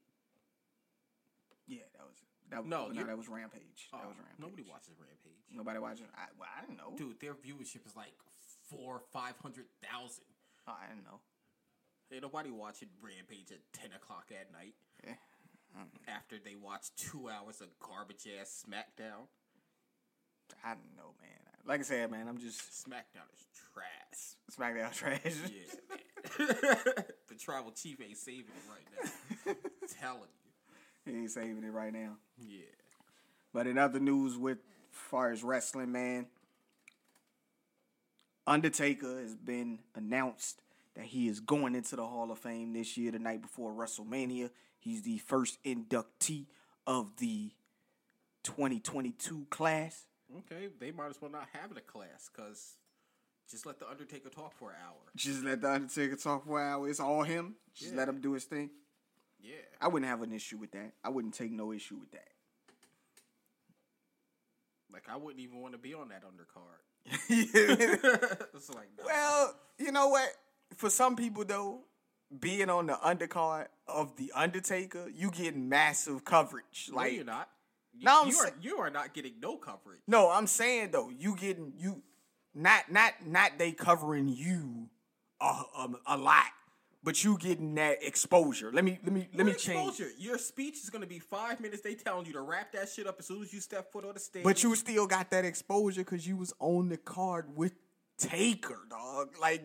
[1.66, 2.16] Yeah, that was
[2.50, 3.88] that was No, no, that was Rampage.
[3.94, 4.42] Oh, that was oh, Rampage.
[4.42, 5.38] nobody watches Rampage.
[5.54, 6.06] Nobody watching.
[6.14, 6.92] I, well, I didn't know.
[6.98, 8.12] Dude, their viewership is like
[8.68, 10.26] four, five hundred thousand.
[10.66, 11.20] Oh, I don't know.
[12.12, 14.74] Ain't nobody watching Rampage at ten o'clock at night
[15.06, 15.14] Yeah.
[16.08, 19.26] after they watch two hours of garbage ass SmackDown.
[20.64, 21.30] I didn't know, man.
[21.66, 24.34] Like I said, man, I'm just SmackDown is trash.
[24.58, 25.20] SmackDown trash.
[25.24, 26.94] Yeah, man.
[27.28, 28.86] the tribal chief ain't saving it right
[29.46, 29.52] now.
[30.00, 30.20] telling
[31.06, 32.16] you, he ain't saving it right now.
[32.40, 32.64] Yeah.
[33.52, 34.58] But in other news, with
[34.90, 36.26] far as wrestling, man,
[38.46, 40.60] Undertaker has been announced
[40.96, 44.50] that he is going into the Hall of Fame this year, the night before WrestleMania.
[44.78, 46.46] He's the first inductee
[46.86, 47.52] of the
[48.44, 50.06] 2022 class.
[50.38, 52.76] Okay, they might as well not have a class because
[53.50, 54.96] just let the Undertaker talk for an hour.
[55.16, 56.88] Just let the Undertaker talk for an hour.
[56.88, 57.56] It's all him.
[57.74, 58.70] Just let him do his thing.
[59.40, 59.54] Yeah.
[59.80, 60.92] I wouldn't have an issue with that.
[61.02, 62.28] I wouldn't take no issue with that.
[64.92, 66.80] Like I wouldn't even want to be on that undercard.
[67.06, 69.50] well, it's like no.
[69.78, 70.28] you know what?
[70.76, 71.80] For some people though,
[72.38, 76.88] being on the undercard of the Undertaker, you get massive coverage.
[76.90, 77.48] No, Like you're not.
[77.92, 80.00] You, No, I'm you are you are not getting no coverage.
[80.06, 82.02] no, I'm saying though, you getting you
[82.54, 84.88] not not not they covering you
[85.40, 86.44] a, a, a lot,
[87.02, 88.70] but you getting that exposure.
[88.72, 89.88] Let me let me let me What change.
[89.88, 90.12] exposure?
[90.18, 91.82] Your speech is gonna be five minutes.
[91.82, 94.14] They telling you to wrap that shit up as soon as you step foot on
[94.14, 94.44] the stage.
[94.44, 97.72] But you still got that exposure because you was on the card with
[98.20, 99.30] Taker, dog.
[99.40, 99.62] Like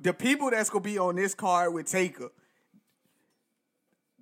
[0.00, 2.30] the people that's gonna be on this card with Taker,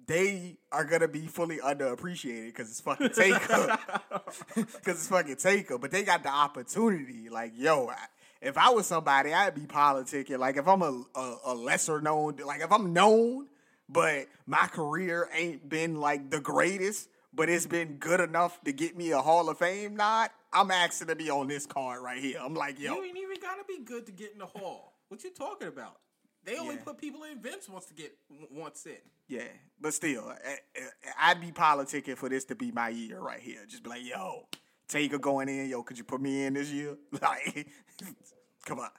[0.07, 3.79] they are gonna be fully underappreciated because it's fucking Taker,
[4.55, 5.79] because it's fucking Taker.
[5.79, 7.29] But they got the opportunity.
[7.29, 8.07] Like, yo, I,
[8.41, 10.39] if I was somebody, I'd be politicking.
[10.39, 13.47] Like, if I'm a, a, a lesser known, like if I'm known,
[13.89, 17.09] but my career ain't been like the greatest,
[17.39, 20.29] but it's been good enough to get me a Hall of Fame nod.
[20.53, 22.39] I'm asking to be on this card right here.
[22.43, 24.95] I'm like, yo, You ain't even gotta be good to get in the hall.
[25.09, 25.97] What you talking about?
[26.45, 26.83] They only Yeah.
[26.85, 27.41] put people in.
[27.41, 28.17] Vince wants to get
[28.51, 28.97] once in.
[29.29, 29.43] Yeah,
[29.81, 33.61] but still, I, I- I'd be politicking for this to be my year right here.
[33.69, 34.49] Just be like, yo,
[34.89, 36.97] Taker going in, yo, could you put me in this year?
[37.21, 37.69] Like,
[38.65, 38.91] come on.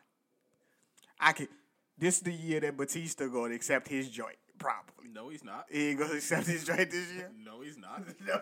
[1.20, 1.50] I could.
[1.98, 5.10] This is the year that Batista going to accept his joint, probably.
[5.12, 5.66] No, he's not.
[5.72, 7.32] He ain't to accept his joint this year.
[7.44, 8.04] No, he's not.
[8.26, 8.42] No.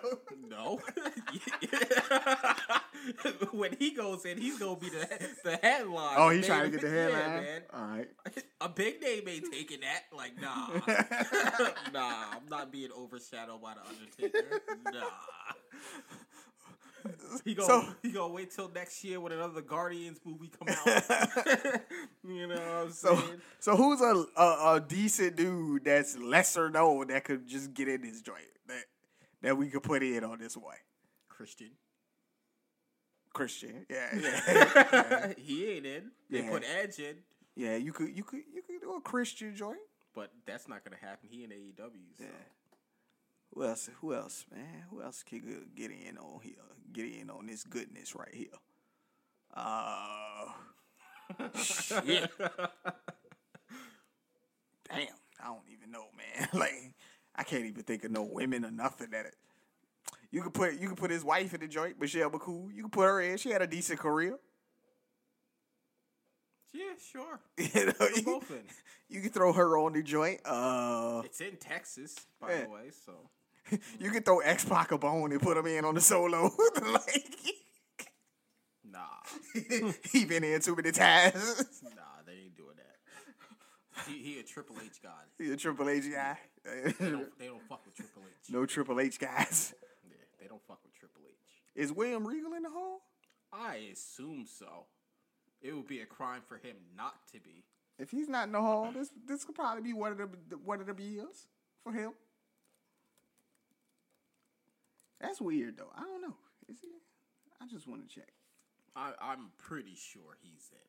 [0.50, 0.80] No.
[3.52, 5.08] when he goes in, he's gonna be the
[5.44, 6.16] the headline.
[6.18, 7.44] Oh, he's trying to get the Yeah, headline.
[7.44, 7.62] man.
[7.74, 8.10] All right.
[8.62, 10.04] A big name ain't taking that.
[10.16, 10.68] Like, nah,
[11.94, 12.24] nah.
[12.34, 14.62] I'm not being overshadowed by the Undertaker.
[14.86, 15.10] Nah.
[17.46, 20.86] He gonna So- he gonna wait till next year when another Guardians movie come out.
[22.28, 23.41] you know what I'm So, saying?
[23.60, 28.02] so who's a, a a decent dude that's lesser known that could just get in
[28.02, 28.84] this joint that
[29.41, 30.76] that we could put in on this one?
[31.30, 31.72] Christian.
[33.34, 35.34] Christian, yeah, yeah.
[35.38, 36.12] he ain't in.
[36.30, 36.50] They Yeah.
[36.50, 37.17] put Edge in,
[37.56, 39.78] Yeah, you could you could you could do a Christian joint.
[40.15, 41.30] but that's not gonna happen.
[41.30, 42.17] He in AEW.
[42.17, 42.24] So.
[42.24, 42.30] Yeah.
[43.58, 43.89] Who else?
[44.02, 44.84] Who else, man?
[44.91, 45.41] Who else could
[45.76, 46.54] get- in on here?
[46.93, 48.54] Get in on this goodness right here.
[49.52, 50.46] Uh,
[51.60, 52.30] shit.
[54.88, 55.08] Damn,
[55.41, 56.50] I don't even know, man.
[56.54, 56.93] like,
[57.36, 59.26] I can't even think of no women or nothing that.
[59.26, 59.36] It,
[60.30, 62.72] you could put you could put his wife in the joint, Michelle McCool.
[62.72, 63.38] You could put her in.
[63.38, 64.38] She had a decent career.
[66.74, 67.39] Yeah, sure.
[67.58, 68.41] You know, you,
[69.10, 70.41] you could throw her on the joint.
[70.46, 72.63] Uh, It's in Texas, by Yeah.
[72.65, 72.91] the way.
[73.06, 73.13] So
[74.00, 76.52] you could throw X Pac a bone and put him in on the solo.
[76.92, 77.38] like,
[78.92, 79.00] nah,
[80.12, 81.66] he been in too many times.
[81.84, 84.08] nah, they ain't doing that.
[84.08, 85.10] He, he a Triple H guy.
[85.38, 86.38] He a Triple H guy.
[86.64, 88.52] They don't, they don't fuck with Triple H.
[88.52, 89.74] no Triple H guys.
[90.10, 91.36] Yeah, they don't fuck with Triple H.
[91.76, 93.02] Is William Regal in the hall?
[93.52, 94.86] I assume so.
[95.62, 97.64] It would be a crime for him not to be.
[97.98, 100.80] If he's not in the hall, this this could probably be one of the one
[100.80, 101.48] of the years
[101.84, 102.12] for him.
[105.20, 105.92] That's weird though.
[105.96, 106.36] I don't know.
[106.70, 106.90] Is he?
[107.62, 108.32] I just want to check.
[108.96, 110.88] I, I'm pretty sure he's in.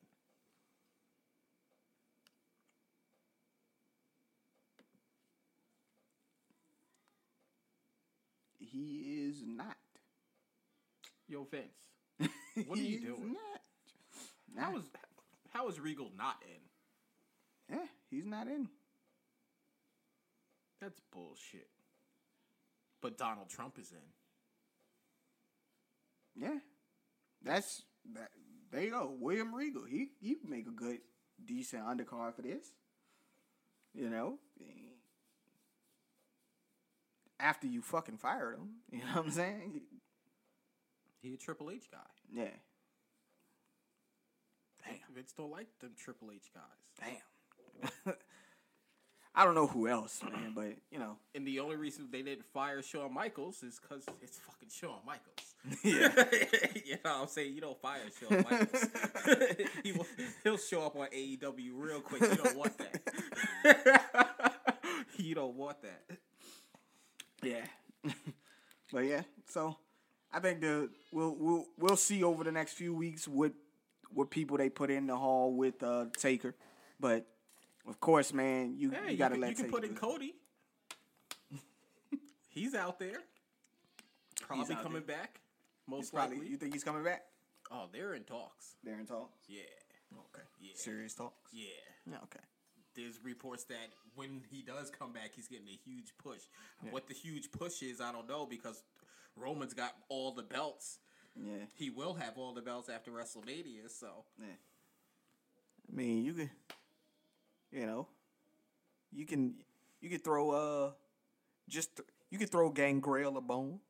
[8.59, 9.77] He is not.
[11.29, 12.31] Yo, Vince,
[12.67, 13.35] What are you doing?
[13.35, 14.63] Not.
[14.63, 14.85] how is
[15.51, 17.77] how is Regal not in?
[17.77, 18.69] Yeah, he's not in.
[20.81, 21.69] That's bullshit.
[23.01, 23.99] But Donald Trump is in.
[26.43, 26.59] Yeah,
[27.43, 27.83] that's
[28.15, 28.31] that.
[28.71, 29.85] There you go, William Regal.
[29.85, 30.99] He he make a good,
[31.45, 32.67] decent undercard for this.
[33.95, 34.39] You know,
[37.41, 39.81] after you fucking fired him, you know what I'm saying?
[41.21, 41.99] He a Triple H guy.
[42.33, 42.51] Yeah.
[44.85, 45.15] Damn.
[45.15, 47.19] Vince don't like them Triple H guys.
[48.05, 48.15] Damn.
[49.39, 52.45] I don't know who else, man, but you know, And the only reason they didn't
[52.53, 55.55] fire Shawn Michaels is because it's fucking Shawn Michaels.
[55.85, 56.09] Yeah.
[56.85, 57.55] you know what I'm saying?
[57.55, 58.87] You don't fire Shawn Michaels.
[59.85, 60.07] he will,
[60.43, 62.23] he'll show up on AEW real quick.
[62.23, 64.03] You don't want that.
[65.17, 66.03] you don't want that.
[67.45, 67.65] yeah.
[68.93, 69.77] but yeah, so
[70.33, 73.53] I think the we'll we'll we'll see over the next few weeks what
[74.13, 76.57] what people they put in the hall with uh Taker,
[76.99, 77.27] but
[77.89, 79.95] of course, man, you Hey, you you, gotta can, let you can put in.
[79.95, 80.35] Cody.
[82.49, 83.19] He's out there.
[84.41, 85.17] Probably out coming there.
[85.17, 85.41] back.
[85.87, 86.51] Most He's probably, likely.
[86.51, 87.23] you think he's coming back?
[87.71, 88.77] oh, they're in talks.
[88.85, 89.39] They're in talks.
[89.49, 89.61] Yeah.
[90.13, 90.45] Okay.
[90.61, 90.73] Yeah.
[90.75, 91.51] Serious talks.
[91.53, 91.65] Yeah.
[92.11, 92.17] Yeah.
[92.25, 92.41] Okay.
[92.95, 96.41] there's reports that when he does come back, he's getting a huge push.
[96.91, 98.83] What the huge push is, I don't know because
[99.37, 100.99] Roman's got all the belts.
[101.37, 101.65] Yeah.
[101.75, 104.47] He will have all the belts after WrestleMania, so Yeah.
[105.91, 106.51] I mean, you can,
[107.73, 108.07] you know,
[109.13, 109.55] you can
[110.01, 110.91] you can throw uh
[111.69, 112.01] just
[112.31, 113.81] you can throw Gangrel a bone.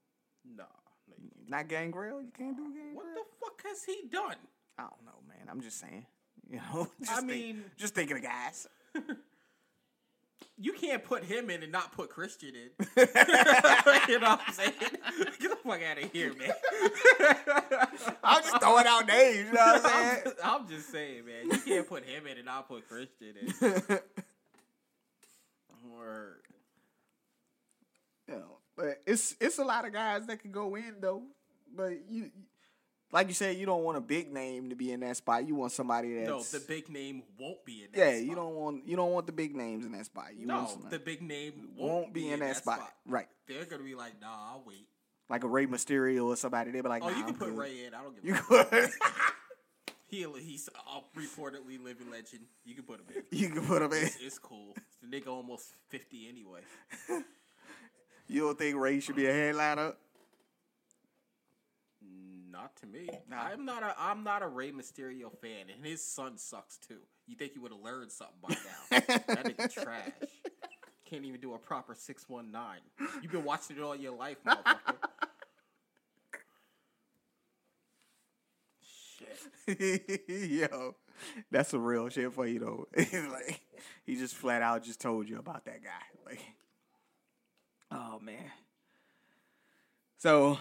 [0.57, 0.65] nah.
[1.09, 1.15] no.
[1.49, 2.21] Not Gangrel.
[2.23, 2.95] You can't do Gangrel.
[2.95, 4.37] What the fuck has he done?
[4.79, 5.49] I don't know, man.
[5.51, 6.07] I'm just saying.
[6.51, 8.67] You know, I think- mean- just thinking of guys.
[10.61, 12.71] You can't put him in and not put Christian in.
[14.09, 14.73] you know what I'm saying?
[15.41, 16.53] Get the fuck out of here, man.
[18.25, 19.37] I'm just throwing out names.
[19.37, 20.21] You know what I'm I'm, saying?
[20.25, 21.51] just, I'm just saying, man.
[21.51, 23.99] You can't put him in and not put Christian in.
[25.97, 26.43] Word.
[28.29, 31.23] You know, but it's it's a lot of guys that can go in though.
[31.75, 32.31] But you,
[33.13, 35.47] like you said, you don't want a big name to be in that spot.
[35.47, 38.11] You want somebody that's No, the big name won't be in that yeah.
[38.13, 38.23] spot.
[38.27, 40.37] You don't want you don't want the big names in that spot.
[40.37, 42.93] You No, the big name won't, won't be in that, spot.
[43.07, 43.29] right?
[43.47, 44.87] They're gonna be like, nah, I'll wait.
[45.31, 46.71] Like a Rey Mysterio or somebody.
[46.71, 47.59] they'd be like, Oh, nah, you can I'm put good.
[47.59, 47.95] Rey in.
[47.95, 48.71] I don't give You a fuck.
[48.71, 48.91] could.
[50.11, 52.41] He, he's a reportedly living legend.
[52.65, 53.39] You can put him in.
[53.39, 54.05] you can put him in.
[54.07, 54.75] It's, it's cool.
[55.03, 56.61] The nigga almost fifty anyway.
[58.31, 59.95] You don't think Rey should be a headliner?
[62.59, 63.09] Not to me.
[63.31, 63.37] Nah.
[63.41, 66.99] I'm not a I'm not a Rey Mysterio fan, and his son sucks too.
[67.29, 68.99] You think you would have learned something by now?
[69.29, 70.11] that nigga trash.
[71.09, 72.81] Can't even do a proper six one nine.
[73.23, 74.97] You've been watching it all your life, motherfucker.
[79.69, 80.29] Shit.
[80.51, 80.97] Yo,
[81.53, 82.89] that's some real shit for you though.
[82.97, 83.61] like
[84.05, 86.27] he just flat out just told you about that guy.
[86.27, 86.41] Like,
[87.93, 88.51] oh man.
[90.17, 90.59] So,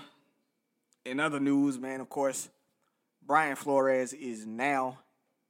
[1.07, 2.49] in other news, man, of course,
[3.25, 4.99] Brian Flores is now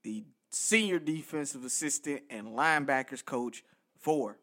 [0.04, 3.63] the senior defensive assistant and linebackers coach
[4.00, 4.38] for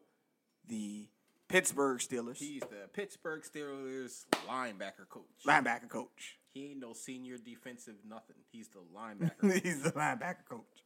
[0.67, 1.07] the
[1.47, 2.37] Pittsburgh Steelers.
[2.37, 5.23] He's the Pittsburgh Steelers linebacker coach.
[5.45, 6.37] linebacker coach.
[6.53, 8.37] He ain't no senior defensive nothing.
[8.51, 9.63] He's the linebacker.
[9.63, 10.83] He's the linebacker coach.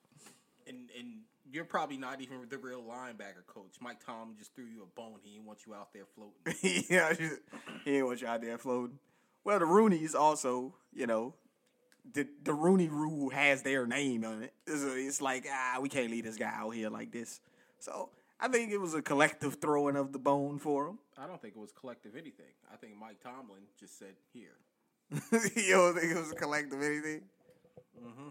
[0.67, 3.75] and and you're probably not even the real linebacker coach.
[3.81, 5.15] Mike Tom just threw you a bone.
[5.23, 6.85] He didn't want you out there floating.
[6.89, 7.13] yeah,
[7.83, 8.99] he ain't want you out there floating.
[9.43, 11.33] Well, the Rooney's also, you know,
[12.13, 14.53] the the Rooney Rule has their name on it.
[14.67, 17.39] So it's like ah, we can't leave this guy out here like this.
[17.79, 20.99] So I think it was a collective throwing of the bone for him.
[21.17, 22.53] I don't think it was collective anything.
[22.71, 24.55] I think Mike Tomlin just said, "Here,
[25.11, 27.21] you don't think it was a collective anything?
[28.01, 28.29] Mm-hmm.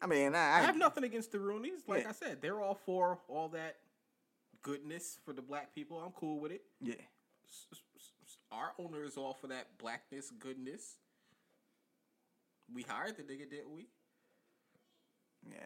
[0.00, 1.82] I mean, I, I I, have nothing against the Rooneys.
[1.86, 2.10] Like Yeah.
[2.10, 3.76] I said, they're all for all that
[4.62, 5.98] goodness for the black people.
[5.98, 6.62] I'm cool with it.
[6.80, 6.94] yeah.
[8.50, 10.96] Our owner is all for that blackness, goodness.
[12.74, 13.88] We hired the nigga, didn't we?
[15.48, 15.56] Yeah,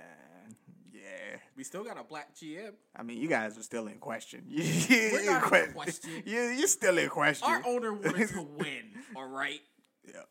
[0.93, 1.37] yeah.
[1.57, 2.73] We still got a black GM.
[2.95, 4.45] I mean, you guys are still in question.
[4.51, 6.23] We're not in question.
[6.25, 7.49] You, you're still in question.
[7.49, 8.91] Our owner wanted to win.
[9.17, 9.61] All right.
[10.07, 10.23] Yeah.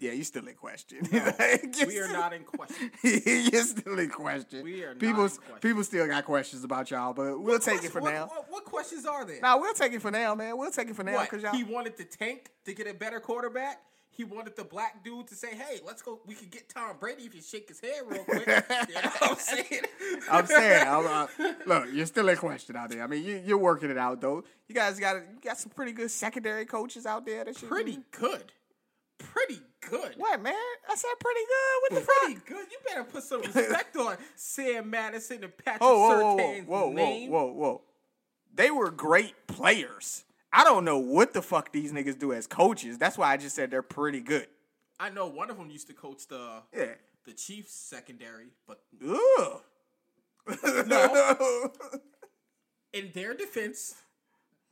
[0.00, 0.98] Yeah, you're still in question.
[1.10, 2.90] We are not in question.
[3.02, 4.64] you're still in question.
[4.64, 5.56] We are not people, in question.
[5.60, 8.26] people still got questions about y'all, but we'll take it for what, now.
[8.26, 9.40] What, what questions are there?
[9.40, 10.56] Nah, we'll take it for now, man.
[10.56, 11.54] We'll take it for now because y'all.
[11.54, 13.80] He wanted the tank to get a better quarterback.
[14.10, 16.20] He wanted the black dude to say, "Hey, let's go.
[16.26, 18.46] We could get Tom Brady if you shake his head real quick."
[18.88, 19.82] you know what I'm saying?
[20.28, 21.26] I'm saying, I'm, uh,
[21.66, 23.04] look, you're still in question out there.
[23.04, 24.42] I mean, you, you're working it out though.
[24.66, 27.44] You guys got you got some pretty good secondary coaches out there.
[27.44, 28.50] That pretty good.
[29.18, 30.14] Pretty good.
[30.16, 30.54] What man?
[30.88, 31.82] I said pretty good.
[31.82, 32.46] What the Pretty fuck?
[32.46, 32.66] good.
[32.70, 36.68] You better put some respect on Sam Madison and Patrick Oh, whoa, whoa, whoa, Surtain's
[36.68, 37.30] whoa, whoa, name.
[37.30, 37.82] whoa, whoa.
[38.54, 40.24] They were great players.
[40.52, 42.96] I don't know what the fuck these niggas do as coaches.
[42.98, 44.46] That's why I just said they're pretty good.
[44.98, 46.94] I know one of them used to coach the Yeah.
[47.24, 49.60] the Chiefs secondary, but Ugh.
[50.86, 51.70] No.
[52.92, 53.94] in their defense,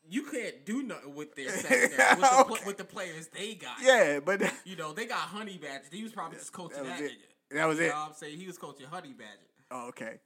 [0.09, 2.63] you can't do nothing with their secondary with, the, Okay.
[2.67, 3.77] with the players they got.
[3.83, 5.85] yeah, but You know, they got Honey Badger.
[5.91, 7.15] He was probably just coaching That that, was it.
[7.19, 7.55] nigga.
[7.57, 7.89] That was You it.
[7.89, 8.39] know what I'm saying?
[8.39, 9.31] He was coaching Honey Badger.
[9.71, 10.19] oh, okay.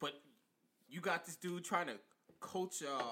[0.00, 0.12] But
[0.88, 1.94] you got this dude trying to
[2.40, 3.02] coach uh,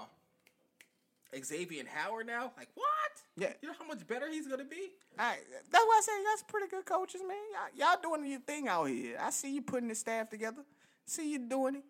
[1.44, 2.52] Xavier Howard now?
[2.56, 2.88] Like, what?
[3.36, 3.52] Yeah.
[3.62, 4.90] You know how much better he's going to be?
[5.18, 5.36] I,
[5.70, 7.36] that's why I say y'all pretty good coaches, man.
[7.78, 9.16] Y'all, y'all doing your thing out here.
[9.20, 10.62] I see you putting the staff together.
[11.06, 11.84] See you doing it.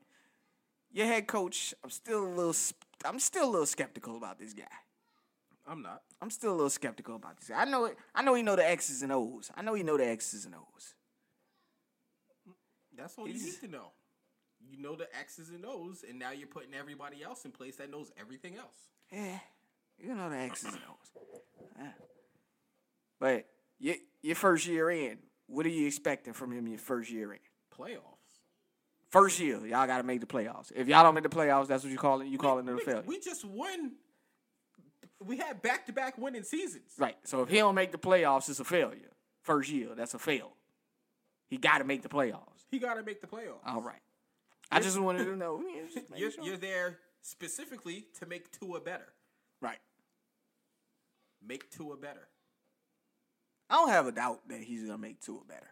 [0.93, 2.55] Your head coach, I'm still a little,
[3.05, 4.65] I'm still a little skeptical about this guy.
[5.67, 6.03] I'm not.
[6.21, 7.49] I'm still a little skeptical about this.
[7.49, 7.61] guy.
[7.61, 7.97] I know it.
[8.15, 9.51] I know he know the X's and O's.
[9.57, 10.95] I know he know the X's and O's.
[12.97, 13.93] That's all you need to know.
[14.71, 17.91] You know the X's and O's, and now you're putting everybody else in place that
[17.91, 18.77] knows everything else.
[19.11, 19.39] Yeah,
[19.99, 21.25] you know the X's and O's.
[21.79, 21.89] Yeah.
[23.19, 23.47] But
[23.79, 26.67] your your first year in, what are you expecting from him?
[26.69, 27.39] Your first year in,
[27.77, 28.12] Playoffs.
[29.13, 30.73] First year, y'all got to make the playoffs.
[30.75, 32.27] If y'all don't make the playoffs, that's what you call it.
[32.27, 33.93] You call it a Nigga, failure, We just won.
[35.25, 36.91] We had back to back winning seasons.
[36.99, 37.17] right?
[37.25, 39.13] So if he don't make the playoffs, it's a failure.
[39.43, 40.51] First year, that's a fail.
[41.49, 42.65] He got to make the playoffs.
[42.71, 43.61] He got to make the playoffs.
[43.65, 44.01] All right.
[44.73, 45.63] I just wanted to know.
[45.63, 46.45] Yeah, You're, sure.
[46.45, 49.13] you're there specifically to make Tua better.
[49.61, 49.79] right.
[51.47, 52.29] Make Tua better.
[53.69, 55.69] I don't have a doubt that he's gonna make Tua better.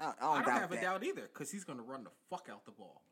[0.00, 0.78] I, I don't, I don't have that.
[0.78, 3.02] a doubt either because he's going to run the fuck out the ball.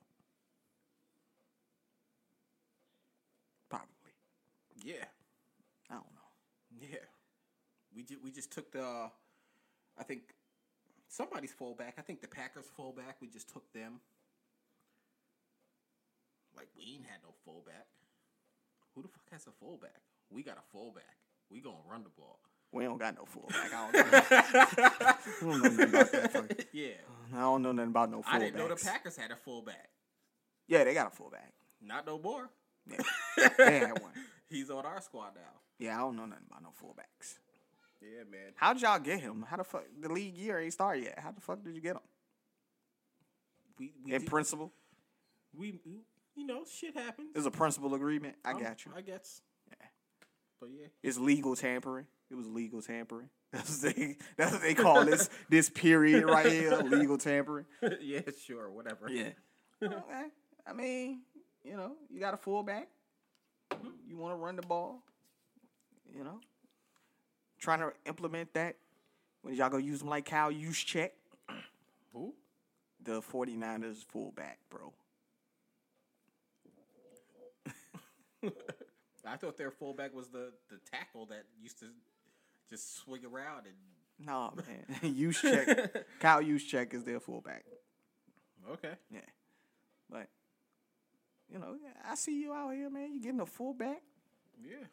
[3.69, 3.87] Probably.
[4.83, 5.05] Yeah,
[5.91, 6.81] I don't know.
[6.81, 6.99] yeah.
[7.95, 9.11] We just we just took the,
[9.99, 10.23] I think,
[11.09, 11.95] somebody's fullback.
[11.99, 13.17] I think the Packers fullback.
[13.21, 14.01] We just took them.
[16.57, 17.87] Like we ain't had no fullback.
[18.95, 20.01] who the fuck has a fullback?
[20.31, 21.17] We got a fullback.
[21.51, 22.41] We gonna run the ball.
[22.73, 23.73] We don't got no fullback.
[23.75, 24.21] I don't know.
[24.31, 26.33] I don't know nothing about that.
[26.33, 26.89] fuck- Yeah.
[27.35, 28.25] I don't know nothing about no fullbacks.
[28.29, 29.89] I didn't know the Packers had a fullback.
[30.69, 31.53] Yeah, they got a fullback.
[31.83, 32.49] Not no more.
[32.89, 33.49] Yeah.
[33.59, 34.13] they had one.
[34.49, 35.41] He's on our squad now.
[35.79, 37.39] Yeah, I don't know nothing about no fullbacks.
[38.01, 38.53] Yeah, man.
[38.57, 39.45] How'd y'all get him?
[39.49, 39.85] How the fuck?
[40.01, 41.19] The league year ain't started yet.
[41.19, 42.03] How the fuck did you get him?
[43.79, 44.73] We we In did- principle,
[45.55, 45.81] we
[46.37, 47.31] you know shit happens.
[47.35, 48.37] it's a principle agreement.
[48.45, 48.93] I Um, got you.
[48.97, 49.43] I guess.
[50.61, 50.87] But yeah.
[51.03, 52.07] It's legal tampering.
[52.31, 53.31] It was legal tampering.
[53.53, 54.17] That's what they.
[54.37, 56.77] That's what they call this this period right here.
[56.83, 57.67] Legal tampering.
[58.01, 59.09] yeah, sure, whatever.
[59.11, 59.31] Yeah.
[59.83, 59.97] okay.
[59.97, 60.29] Eh,
[60.67, 61.23] I mean,
[61.65, 62.89] you know, you got a fullback.
[64.07, 65.03] You want to run the ball.
[66.15, 66.41] You know,
[67.59, 68.77] trying to implement that.
[69.43, 71.11] When y'all gonna use them like Kyle Juszczyk
[72.13, 72.35] Who?
[73.03, 74.93] the 49ers fullback, bro.
[79.31, 81.87] I thought their fullback was the the tackle that used to
[82.69, 83.77] just swing around and.
[84.23, 85.95] No man, check.
[86.19, 87.65] Kyle Juszczyk is their fullback.
[88.71, 88.93] Okay.
[89.11, 89.21] Yeah,
[90.11, 90.29] but
[91.51, 91.77] you know,
[92.07, 93.15] I see you out here, man.
[93.15, 94.03] You getting a fullback.
[94.63, 94.87] Yeah.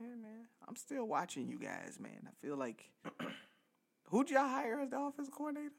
[0.00, 0.46] Yeah, man.
[0.66, 2.26] I'm still watching you guys, man.
[2.26, 2.90] I feel like
[4.04, 5.72] who'd y'all hire as the offensive coordinator?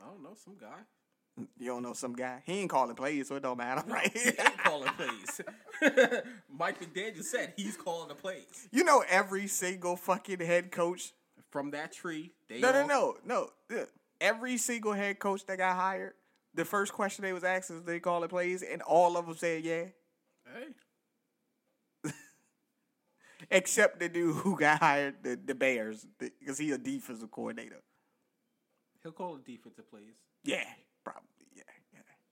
[0.00, 0.80] I don't know, some guy.
[1.58, 2.42] You don't know some guy.
[2.44, 4.10] He ain't calling plays, so it don't matter, right?
[4.12, 5.40] He ain't calling plays.
[6.58, 8.68] Mike McDaniel said he's calling the plays.
[8.70, 11.12] you know every single fucking head coach.
[11.50, 13.50] From that tree, they No, no, all- no, no.
[13.70, 13.84] Yeah.
[14.20, 16.12] Every single head coach that got hired,
[16.54, 19.62] the first question they was asked is they calling plays, and all of them said
[19.64, 19.84] yeah,
[22.04, 22.10] Hey,
[23.50, 27.80] except the dude who got hired, the, the Bears, because he a defensive coordinator.
[29.02, 30.14] he'll call the defensive plays.
[30.44, 30.64] Yeah, probably.
[30.64, 30.81] Yeah, yeah.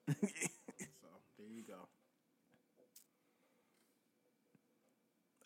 [0.08, 0.14] So
[1.38, 1.88] there you go.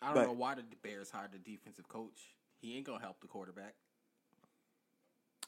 [0.01, 2.35] I don't But- know why the Bears hired the defensive coach.
[2.59, 3.75] He ain't gonna help the quarterback.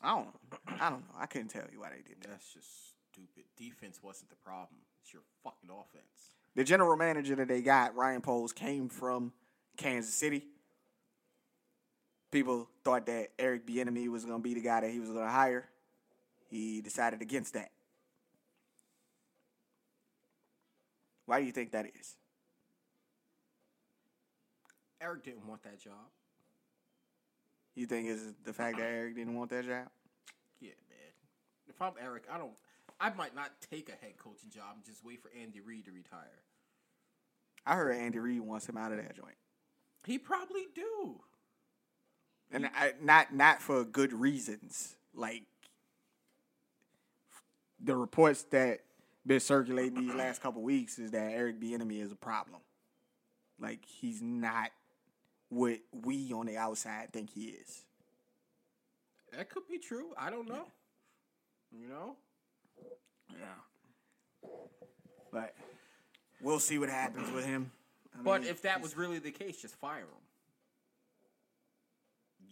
[0.01, 0.76] I don't know.
[0.80, 1.16] I don't know.
[1.18, 2.30] I couldn't tell you why they did that.
[2.30, 2.68] That's just
[3.12, 3.45] stupid.
[3.55, 4.80] Defense wasn't the problem.
[5.01, 6.36] It's your fucking offense.
[6.55, 9.34] The general manager that they got, Ryan Poles, came from
[9.76, 10.45] Kansas City.
[12.32, 15.26] People thought that Eric Bieniemy was going to be the guy that he was going
[15.26, 15.68] to hire.
[16.49, 17.72] He decided against that.
[21.28, 22.15] Why do you think that is?
[24.99, 25.93] Eric didn't want that job.
[27.75, 28.91] You think it's the fact that uh-uh.
[28.91, 29.88] Eric didn't want that job?
[30.59, 31.13] Yeah, man.
[31.69, 32.53] If I'm Eric, I don't.
[32.99, 35.91] I might not take a head coaching job and just wait for Andy Reid to
[35.91, 36.41] retire.
[37.63, 39.36] I heard Andy Reid wants him out of that joint,
[40.05, 41.19] He probably do.
[42.51, 44.95] and I, not not for good reasons.
[45.13, 45.43] Like
[47.84, 48.80] the reports that
[49.28, 52.61] been circulating these last couple weeks is that Eric Bieniemy is a problem.
[53.59, 54.71] Like he's not
[55.49, 57.84] what we on the outside think he is.
[59.36, 60.09] That could be true.
[60.17, 60.65] I don't know.
[61.71, 62.15] You know.
[63.32, 64.49] Yeah.
[65.32, 65.53] But
[66.41, 67.71] we'll see what happens with him.
[68.17, 70.07] I But mean, if that was really the case, just fire him.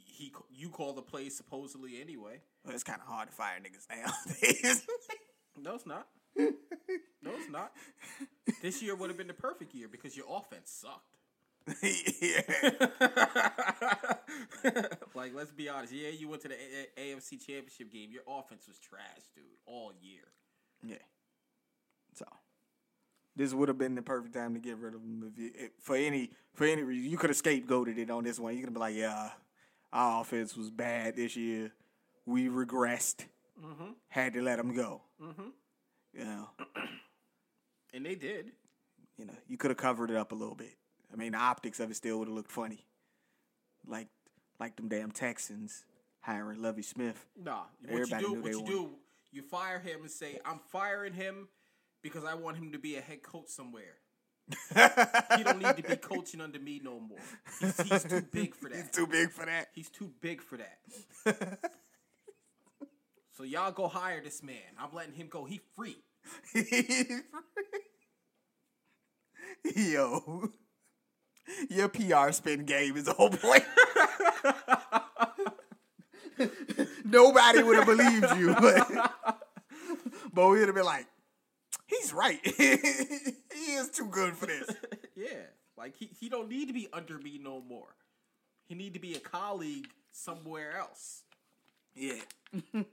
[0.05, 2.39] He, you call the play supposedly anyway.
[2.63, 4.86] well, it's kind of hard to fire niggas nowadays.
[5.61, 6.07] No, it's not.
[6.38, 7.71] No, it's not.
[8.61, 11.17] This year would have been the perfect year because your offense sucked.
[12.21, 12.41] yeah.
[15.15, 15.91] like, let's be honest.
[15.93, 18.11] Yeah, you went to the A- A- AFC Championship game.
[18.11, 20.21] Your offense was trash, dude, all year.
[20.86, 20.97] Yeah.
[22.13, 22.25] So
[23.36, 25.71] this would have been the perfect time to get rid of him if you, if,
[25.79, 27.09] for any for any reason.
[27.09, 28.53] You could have scapegoated it on this one.
[28.53, 29.31] You could have been like, "Yeah,
[29.91, 31.71] our offense was bad this year.
[32.25, 33.25] We regressed.
[34.09, 35.49] Had to let him go." Mm-hmm.
[36.18, 36.49] You know,
[37.93, 38.51] And they did.
[39.18, 40.74] you know, you could have covered it up a little bit.
[41.13, 42.86] I mean, the optics of it still would have looked funny,
[43.88, 44.07] like
[44.59, 45.86] like them damn Texans
[46.22, 47.26] hiring Lovie Smith.
[47.41, 48.72] Nah, what Everybody you do, what you won.
[48.72, 48.89] do,
[49.32, 51.47] you fire him and say, "I'm firing him
[52.01, 53.95] because I want him to be a head coach somewhere."
[55.38, 57.18] he don't need to be coaching under me no more.
[57.59, 58.76] He's, he's too big for that.
[58.78, 59.68] He's too big for that.
[59.74, 61.59] He's too big for that.
[63.36, 64.55] so y'all go hire this man.
[64.79, 65.45] I'm letting him go.
[65.45, 65.97] He free.
[69.75, 70.49] Yo,
[71.69, 73.63] your PR spin game is on point.
[77.05, 79.13] Nobody would have believed you, but
[80.33, 81.07] but we'd have been like,
[81.88, 82.39] he's right.
[82.43, 84.69] he is too good for this.
[85.15, 85.43] yeah,
[85.77, 87.95] like he, he don't need to be under me no more.
[88.67, 91.24] He need to be a colleague somewhere else.
[91.96, 92.22] Yeah.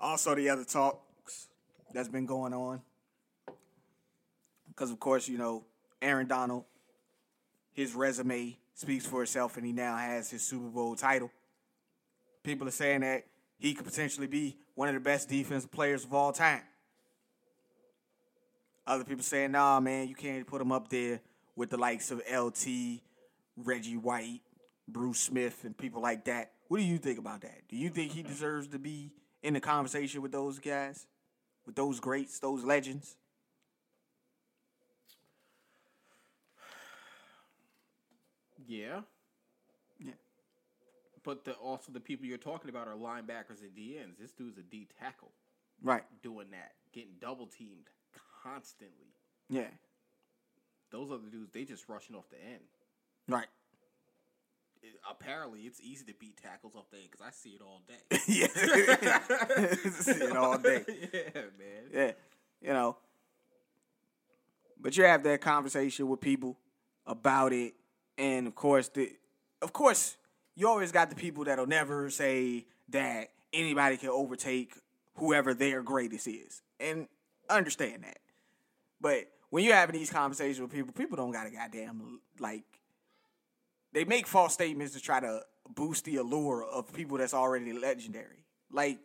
[0.00, 1.48] also, the other talks
[1.92, 2.80] that's been going on
[4.80, 5.62] because of course you know
[6.00, 6.64] Aaron Donald,
[7.72, 11.30] his resume speaks for itself, and he now has his Super Bowl title.
[12.42, 13.26] People are saying that
[13.58, 16.62] he could potentially be one of the best defensive players of all time.
[18.86, 21.20] Other people saying, nah, man, you can't put him up there
[21.54, 23.02] with the likes of LT,
[23.58, 24.40] Reggie White,
[24.92, 26.52] Bruce Smith, and people like that.
[26.68, 27.62] What do you think about that?
[27.68, 29.12] Do you think he deserves to be
[29.42, 31.06] in the conversation with those guys,
[31.66, 33.16] with those greats, those legends?
[38.66, 39.00] Yeah.
[39.98, 40.12] Yeah.
[41.24, 44.18] But the, also the people you're talking about are linebackers and DNs.
[44.18, 45.32] This dude's a D tackle
[45.82, 46.04] Right.
[46.22, 47.88] doing that, getting double teamed
[48.42, 49.14] constantly.
[49.48, 49.68] Yeah.
[50.90, 52.64] Those other dudes, they just rushing off the end.
[53.28, 53.46] Right.
[55.08, 58.18] Apparently, it's easy to beat tackles off the end because I see it all day.
[58.28, 58.46] yeah.
[59.90, 60.84] See it all day.
[60.88, 61.84] yeah, man.
[61.92, 62.12] Yeah.
[62.62, 62.96] You know.
[64.80, 66.56] But you have that conversation with people
[67.06, 67.74] about it.
[68.16, 69.10] And of course the
[69.62, 70.16] of course,
[70.56, 74.74] you always got the people that'll never say that anybody can overtake
[75.16, 76.62] whoever their greatest is.
[76.78, 77.08] And
[77.48, 78.18] understand that.
[79.00, 82.64] But when you're having these conversations with people, people don't got a goddamn like
[83.92, 85.42] they make false statements to try to
[85.74, 88.44] boost the allure of people that's already legendary.
[88.72, 88.98] Like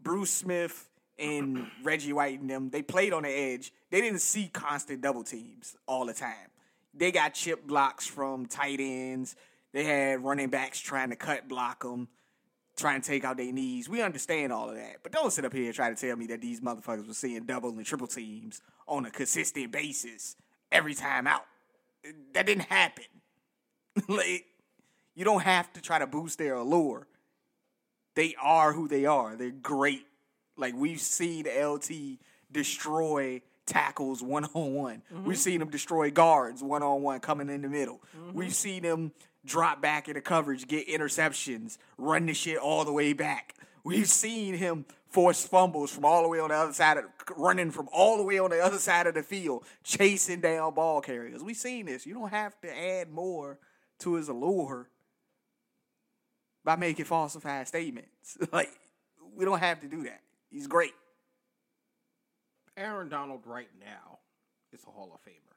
[0.00, 3.72] Bruce Smith and Reggie White and them, they played on the edge.
[3.90, 6.50] They didn't see constant double teams all the time.
[6.94, 9.36] They got chip blocks from tight ends.
[9.72, 12.08] They had running backs trying to cut block them,
[12.76, 13.88] trying to take out their knees.
[13.88, 14.98] We understand all of that.
[15.02, 17.44] But don't sit up here and try to tell me that these motherfuckers were seeing
[17.44, 20.36] double and triple teams on a consistent basis
[20.72, 21.44] every time out.
[22.32, 23.04] That didn't happen.
[24.08, 24.46] like,
[25.14, 27.06] you don't have to try to boost their allure
[28.16, 29.36] they are who they are.
[29.36, 30.06] They're great.
[30.56, 32.18] Like we've seen LT
[32.50, 35.02] destroy tackles one on one.
[35.24, 38.00] We've seen him destroy guards one on one coming in the middle.
[38.16, 38.36] Mm-hmm.
[38.36, 39.12] We've seen him
[39.44, 43.54] drop back into coverage, get interceptions, run the shit all the way back.
[43.84, 47.04] We've seen him force fumbles from all the way on the other side of
[47.36, 51.00] running from all the way on the other side of the field, chasing down ball
[51.00, 51.44] carriers.
[51.44, 52.06] We've seen this.
[52.06, 53.58] You don't have to add more
[54.00, 54.88] to his allure
[56.64, 58.36] by making falsified statements.
[58.52, 58.70] like
[59.34, 60.20] we don't have to do that.
[60.50, 60.92] He's great.
[62.76, 64.18] Aaron Donald right now
[64.72, 65.54] is a Hall of Famer.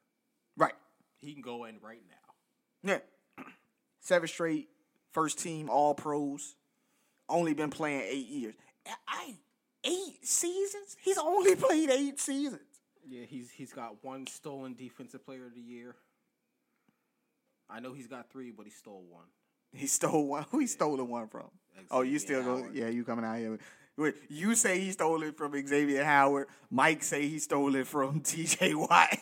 [0.55, 0.73] Right.
[1.17, 2.91] He can go in right now.
[3.37, 3.43] Yeah.
[3.99, 4.69] Seven straight
[5.11, 6.55] first team all pros.
[7.27, 8.55] Only been playing eight years.
[9.07, 9.35] I
[9.83, 10.97] eight seasons?
[11.01, 12.61] He's only played eight seasons.
[13.07, 15.95] Yeah, he's he's got one stolen defensive player of the year.
[17.69, 19.25] I know he's got three, but he stole one.
[19.71, 20.45] He stole one.
[20.51, 21.49] Who he stolen one from?
[21.91, 22.69] Oh, you still Xavier go?
[22.73, 23.57] Yeah, you coming out here?
[23.97, 26.47] Wait, you say he stole it from Xavier Howard.
[26.71, 28.73] Mike say he stole it from T.J.
[28.75, 29.09] Watt.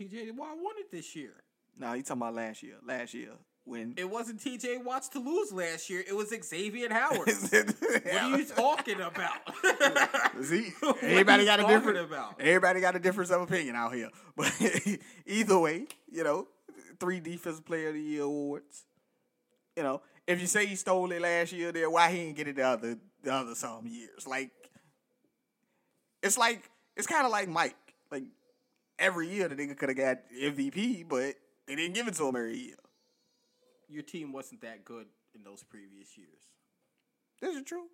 [0.00, 1.34] TJ Watt won it this year.
[1.78, 2.76] no, he talking about last year.
[2.84, 3.30] Last year
[3.64, 6.04] when It wasn't TJ Watt's to lose last year.
[6.06, 7.26] It was Xavier Howard.
[7.26, 10.42] what are you talking about?
[10.42, 11.98] See, everybody got a different.
[11.98, 12.40] about?
[12.40, 14.10] Everybody got a difference of opinion out here.
[14.36, 14.52] But
[15.26, 16.48] either way, you know,
[17.00, 18.84] three defensive player of the year awards.
[19.76, 22.48] You know, if you say he stole it last year, then why he didn't get
[22.48, 24.26] it the other the other some years?
[24.26, 24.50] Like,
[26.22, 26.62] it's like
[26.96, 27.76] it's kind of like Mike.
[28.10, 28.24] Like
[28.98, 31.34] every year the nigga could have got MVP, but
[31.66, 32.76] they didn't give it to him every year.
[33.88, 36.38] Your team wasn't that good in those previous years,
[37.40, 37.86] This is true.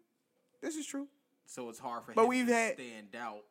[0.60, 1.08] This is true.
[1.46, 3.44] so it's hard for But him we've to had- stand out.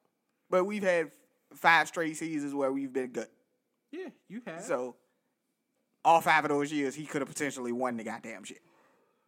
[0.47, 1.11] But we've had
[1.55, 3.27] five straight seasons where we've been good.
[3.91, 4.61] Yeah, you have.
[4.63, 4.95] So
[6.10, 8.62] all five of those years, he could have potentially won the goddamn shit.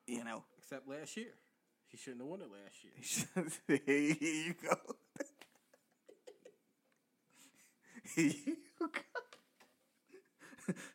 [0.08, 0.44] You know.
[0.58, 1.34] Except last year,
[1.90, 3.78] he shouldn't have won it last year.
[3.86, 4.76] Here you go.
[8.16, 8.88] Here you go.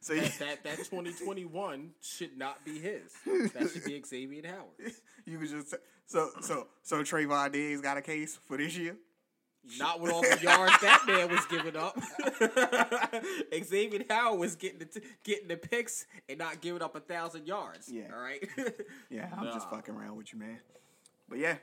[0.01, 3.13] so you, That, that that 2021 should not be his.
[3.53, 4.93] That should be Xavier Howard.
[5.25, 5.75] you could just
[6.07, 8.97] so so so Trevon Diggs got a case for this year.
[9.79, 11.99] Not with all the yards that man was giving up.
[13.65, 17.47] Xavier Howard was getting the t- getting the picks and not giving up a thousand
[17.47, 17.91] yards.
[17.91, 18.05] Yeah.
[18.15, 18.47] All right.
[19.11, 20.59] Yeah, I'm just fucking around with you, man.
[21.29, 21.57] But yeah,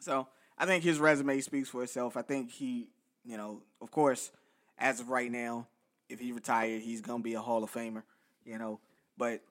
[0.00, 2.16] so I think his resume speaks for itself.
[2.16, 2.88] I think he,
[3.24, 4.30] you know, of course,
[4.78, 5.66] as of right now,
[6.08, 8.02] if he retired, he's gonna be a Hall of Famer.
[8.44, 8.80] You know,
[9.16, 9.42] but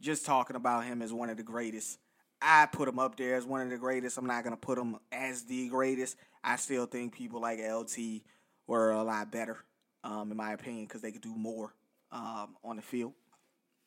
[0.00, 1.98] just talking about him as one of the greatest,
[2.46, 4.18] I put him up there as one of the greatest.
[4.18, 6.16] I'm not gonna put him as the greatest.
[6.42, 8.22] I still think people like LT
[8.66, 9.64] were a lot better,
[10.04, 11.74] um, in my opinion, because they could do more
[12.12, 13.14] um, on the field.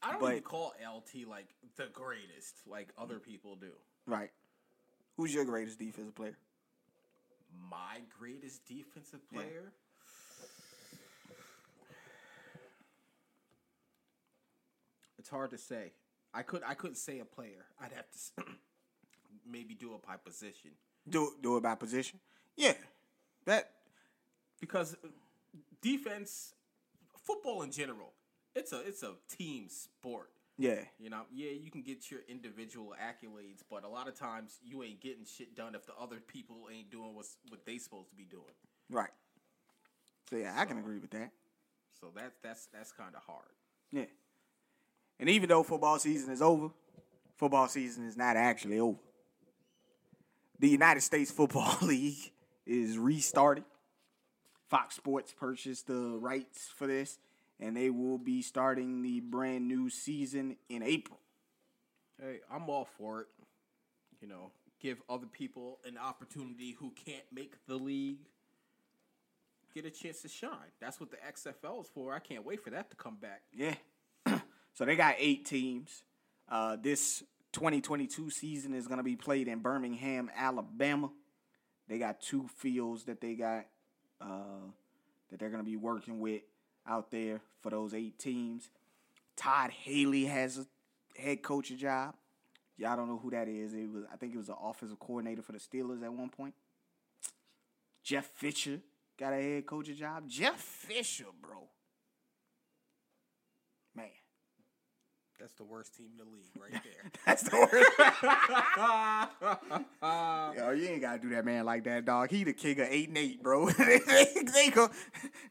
[0.01, 3.71] I don't But- even call LT like the greatest, like other people do.
[4.07, 4.31] Right.
[5.17, 6.37] Who's your greatest defensive player?
[7.71, 9.39] my greatest defensive Yeah.
[9.39, 9.73] player.
[15.17, 15.91] It's hard to say.
[16.33, 17.65] I could I couldn't say a player.
[17.81, 18.43] I'd have to
[19.49, 20.71] maybe do it by position
[21.09, 22.19] Do do it by position.
[22.55, 22.73] Yeah,
[23.45, 23.71] that
[24.59, 25.07] because uh,
[25.81, 26.53] defense,
[27.23, 28.13] football in general,
[28.55, 30.29] it's a it's a team sport.
[30.57, 34.59] yeah You know, yeah, you can get your individual accolades, but a lot of times
[34.63, 38.09] you ain't getting shit done if the other people ain't doing what's what they supposed
[38.09, 38.55] to be doing.
[38.89, 39.11] right.
[40.29, 41.31] So yeah, I can agree with that.
[42.01, 43.53] So that's that's that's kind of hard.
[43.91, 44.05] Yeah.
[45.19, 46.69] And even though football season is over,
[47.37, 48.99] football season is not actually over.
[50.59, 52.31] The United States Football League
[52.65, 53.65] is restarting.
[54.69, 57.19] Fox Sports purchased the rights for this,
[57.59, 61.19] and they will be starting the brand new season in April.
[62.21, 63.27] Hey, I'm all for it.
[64.21, 64.51] You know,
[64.81, 68.17] give other people an opportunity who can't make the league
[69.73, 70.71] get a chance to shine.
[70.79, 72.13] That's what the XFL is for.
[72.13, 73.43] I can't wait for that to come back.
[73.53, 73.75] Yeah.
[74.77, 76.03] So they got eight teams.
[76.47, 77.23] Uh, this
[77.53, 81.09] 2022 season is going to be played in Birmingham, Alabama.
[81.87, 83.65] They got two fields that they got
[84.21, 84.67] uh,
[85.31, 86.43] that they're going to be working with
[86.87, 88.69] out there for those eight teams.
[89.35, 92.13] Todd Haley has a head coaching job.
[92.77, 93.73] Y'all don't know who that is.
[93.73, 96.53] It was I think it was an offensive coordinator for the Steelers at one point.
[98.03, 98.79] Jeff Fisher
[99.19, 100.25] got a head coaching job.
[100.27, 101.63] Jeff Fisher, bro.
[103.95, 104.05] Man.
[105.39, 107.11] That's the worst team in the league right there.
[107.25, 107.57] That's the
[110.01, 110.57] worst.
[110.57, 112.31] Yo, you ain't gotta do that man like that, dog.
[112.31, 113.69] He the king of eight and eight, bro.
[113.69, 114.89] they, they, they go,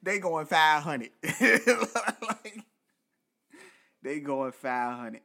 [0.02, 1.10] they going five hundred.
[1.22, 2.58] like,
[4.02, 5.22] they going five hundred.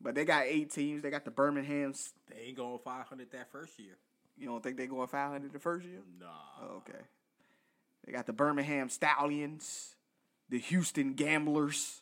[0.00, 1.02] But they got eight teams.
[1.02, 2.14] They got the Birmingham's.
[2.30, 3.98] they ain't going 500 that first year.
[4.38, 6.00] You don't think they going five hundred the first year?
[6.18, 6.26] Nah.
[6.62, 7.00] Oh, okay.
[8.06, 9.94] They got the Birmingham Stallions,
[10.48, 12.00] the Houston Gamblers,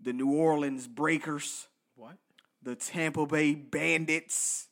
[0.00, 1.68] the New Orleans Breakers.
[1.96, 2.16] What?
[2.62, 4.68] the Tampa Bay Bandits,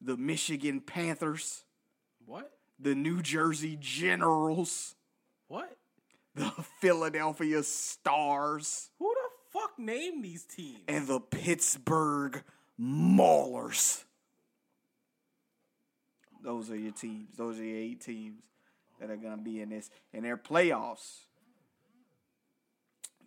[0.00, 1.64] the Michigan Panthers,
[2.24, 2.50] What?
[2.78, 4.94] the New Jersey Generals,
[5.48, 5.76] What?
[6.36, 10.78] the Philadelphia Stars, Who the fuck named these teams?
[10.86, 12.42] and the Pittsburgh
[12.80, 14.04] Maulers.
[16.42, 17.36] Those are your teams.
[17.36, 18.42] Those are your eight teams
[19.00, 19.90] that are going to be in this.
[20.12, 21.24] And their playoffs,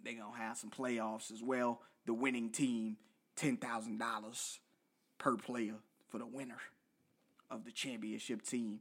[0.04, 1.82] they're going to have some playoffs as well.
[2.06, 2.97] The winning team,
[3.38, 4.58] $10,000
[5.18, 5.76] per player
[6.10, 6.60] for the winner
[7.49, 8.80] of the championship team.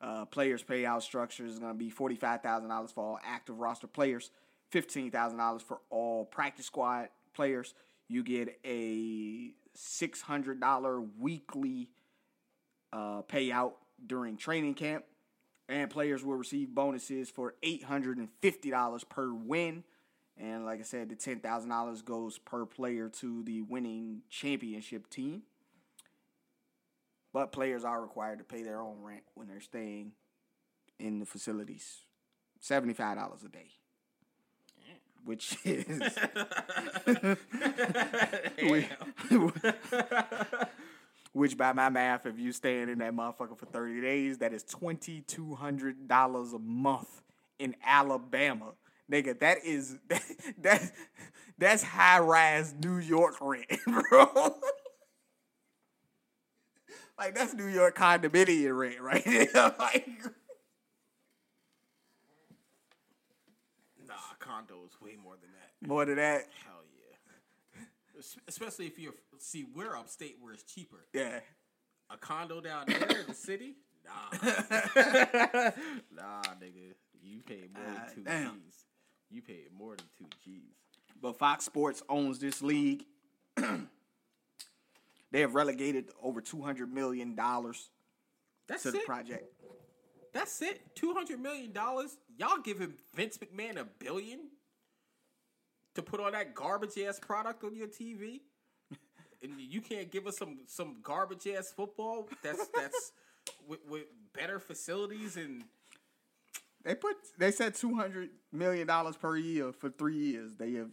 [0.00, 4.30] Uh, players payout structure is going to be $45,000 for all active roster players,
[4.72, 7.74] $15,000 for all practice squad players.
[8.08, 11.90] You get a $600 weekly
[12.92, 13.72] uh, payout
[14.04, 15.04] during training camp,
[15.68, 19.84] and players will receive bonuses for $850 per win.
[20.36, 25.42] And like I said, the $10,000 goes per player to the winning championship team.
[27.32, 30.12] But players are required to pay their own rent when they're staying
[30.98, 32.02] in the facilities.
[32.62, 33.70] $75 a day.
[35.24, 36.00] Which is
[41.32, 44.62] which by my math, if you staying in that motherfucker for 30 days, that is
[44.62, 47.22] twenty two hundred dollars a month
[47.58, 48.72] in Alabama.
[49.10, 50.22] Nigga, that is that,
[50.62, 50.92] that
[51.58, 54.54] that's high rise New York rent, bro.
[57.18, 59.48] like that's New York condominium rent right there.
[59.78, 60.08] like
[64.06, 65.88] Nah, condo is way more than that.
[65.88, 66.46] more than that.
[66.64, 67.82] Hell yeah.
[68.48, 71.06] Especially if you're see, we're upstate where it's cheaper.
[71.12, 71.40] Yeah.
[72.10, 73.74] A condo down there in the city?
[74.04, 74.38] Nah.
[76.16, 76.94] nah, nigga.
[77.22, 78.60] You pay more Ah, than two damn.
[78.66, 78.84] G's.
[79.30, 80.74] You paid more than two G's.
[81.20, 83.04] But Fox Sports owns this league.
[83.56, 87.90] they have relegated over two hundred million dollars
[88.66, 89.44] That's to the project.
[90.32, 90.80] That's it.
[90.94, 92.16] Two hundred million dollars.
[92.38, 94.40] Y'all giving Vince McMahon a billion
[95.94, 98.40] to put on that garbage ass product on your TV,
[99.42, 102.28] and you can't give us some some garbage ass football.
[102.42, 103.12] That's that's
[103.68, 105.64] with, with better facilities and
[106.82, 110.52] They put they said two hundred million dollars per year for three years.
[110.58, 110.90] They have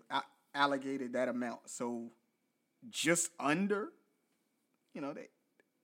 [0.53, 1.69] allocated that amount.
[1.69, 2.11] So
[2.89, 3.89] just under,
[4.93, 5.29] you know, they,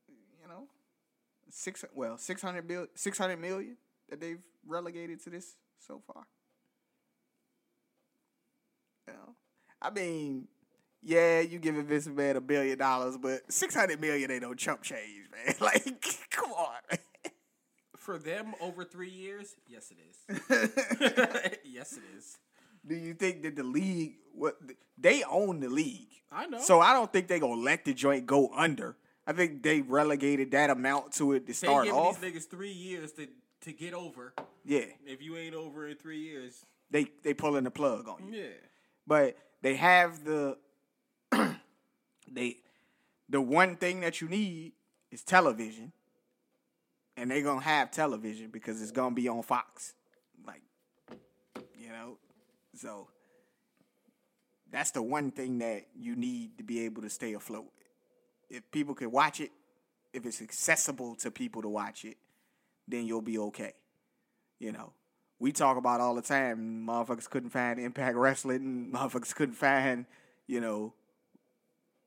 [0.10, 0.68] you know,
[1.49, 3.78] six well six hundred bill six hundred million
[4.10, 6.26] that they've relegated to this so far.
[9.84, 10.47] I mean,
[11.01, 14.82] yeah, you giving Vince McMahon a billion dollars, but six hundred million ain't no chump
[14.82, 15.56] change, man.
[15.60, 16.97] Like, come on.
[18.04, 20.39] For them over three years, yes it is.
[21.64, 22.38] yes it is.
[22.86, 24.58] Do you think that the league what
[24.97, 26.10] they own the league?
[26.30, 26.60] I know.
[26.60, 28.97] So I don't think they gonna let the joint go under.
[29.26, 32.20] I think they relegated that amount to it to start off.
[32.20, 33.28] these niggas three years to
[33.62, 34.34] to get over.
[34.66, 38.41] Yeah, If you ain't over in three years, they they pulling the plug on you.
[38.41, 38.49] yeah.
[39.08, 40.58] But they have the
[42.30, 42.58] they
[43.30, 44.74] the one thing that you need
[45.10, 45.93] is television.
[47.16, 49.93] And they're gonna have television because it's gonna be on Fox.
[50.45, 50.61] Like
[51.78, 52.18] you know.
[52.76, 53.07] So
[54.72, 57.72] that's the one thing that you need to be able to stay afloat.
[58.49, 59.51] If people can watch it,
[60.14, 62.18] if it's accessible to people to watch it,
[62.88, 63.74] then you'll be okay.
[64.59, 64.93] You know,
[65.39, 66.86] we talk about all the time.
[66.88, 68.91] Motherfuckers couldn't find Impact Wrestling.
[68.93, 70.05] Motherfuckers couldn't find,
[70.47, 70.93] you know,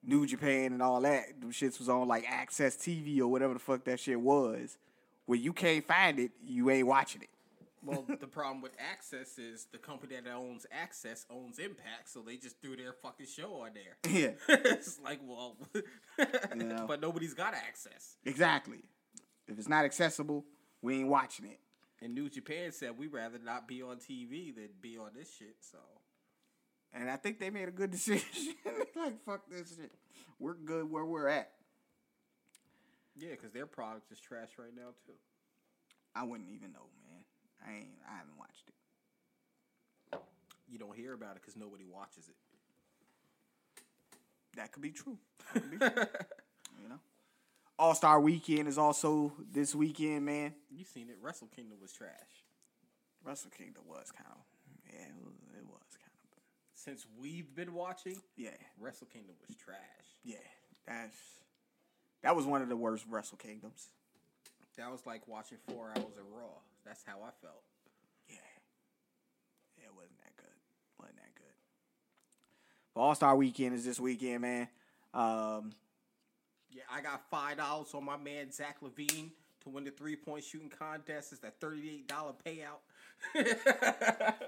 [0.02, 1.40] New Japan and all that.
[1.40, 4.78] Them shits was on like Access TV or whatever the fuck that shit was.
[5.26, 7.28] When you can't find it, you ain't watching it.
[7.84, 12.36] Well, the problem with Access is the company that owns Access owns Impact, so they
[12.36, 13.96] just threw their fucking show on there.
[14.10, 15.56] Yeah, it's like, well,
[16.54, 16.84] know.
[16.88, 18.16] but nobody's got access.
[18.24, 18.78] exactly.
[19.48, 20.44] If it's not accessible,
[20.82, 21.60] we ain't watching it.
[22.02, 25.56] And New Japan said we'd rather not be on TV than be on this shit.
[25.60, 25.78] So
[26.92, 28.54] And I think they made a good decision.
[28.96, 29.92] like, fuck this shit.
[30.38, 31.52] We're good where we're at.
[33.16, 35.14] Yeah, because their product is trash right now too.
[36.14, 37.24] I wouldn't even know, man.
[37.66, 37.98] I ain't.
[38.08, 38.74] I haven't watched it.
[40.68, 42.34] You don't hear about it because nobody watches it.
[44.56, 45.18] That could be true.
[45.52, 45.88] Could be true.
[46.82, 46.98] you know.
[47.78, 50.54] All Star Weekend is also this weekend, man.
[50.70, 51.18] You seen it?
[51.20, 52.10] Wrestle Kingdom was trash.
[53.22, 54.38] Wrestle Kingdom was kind of,
[54.86, 56.40] yeah, it was, it was kind of,
[56.74, 58.50] Since we've been watching, yeah,
[58.80, 59.78] Wrestle Kingdom was trash.
[60.24, 60.36] yeah.
[60.86, 61.18] That's
[62.26, 63.86] that was one of the worst Wrestle Kingdoms.
[64.76, 66.58] That was like watching four hours of Raw.
[66.84, 67.62] That's how I felt.
[68.28, 68.34] Yeah,
[69.78, 70.50] yeah, it wasn't that good.
[70.98, 71.54] wasn't that good.
[72.96, 74.68] But All Star Weekend is this weekend, man.
[75.14, 75.72] Um,
[76.72, 79.30] Yeah, I got five dollars on my man Zach LaVine
[79.62, 81.30] to win the three point shooting contest.
[81.30, 82.82] It's that thirty eight dollar payout.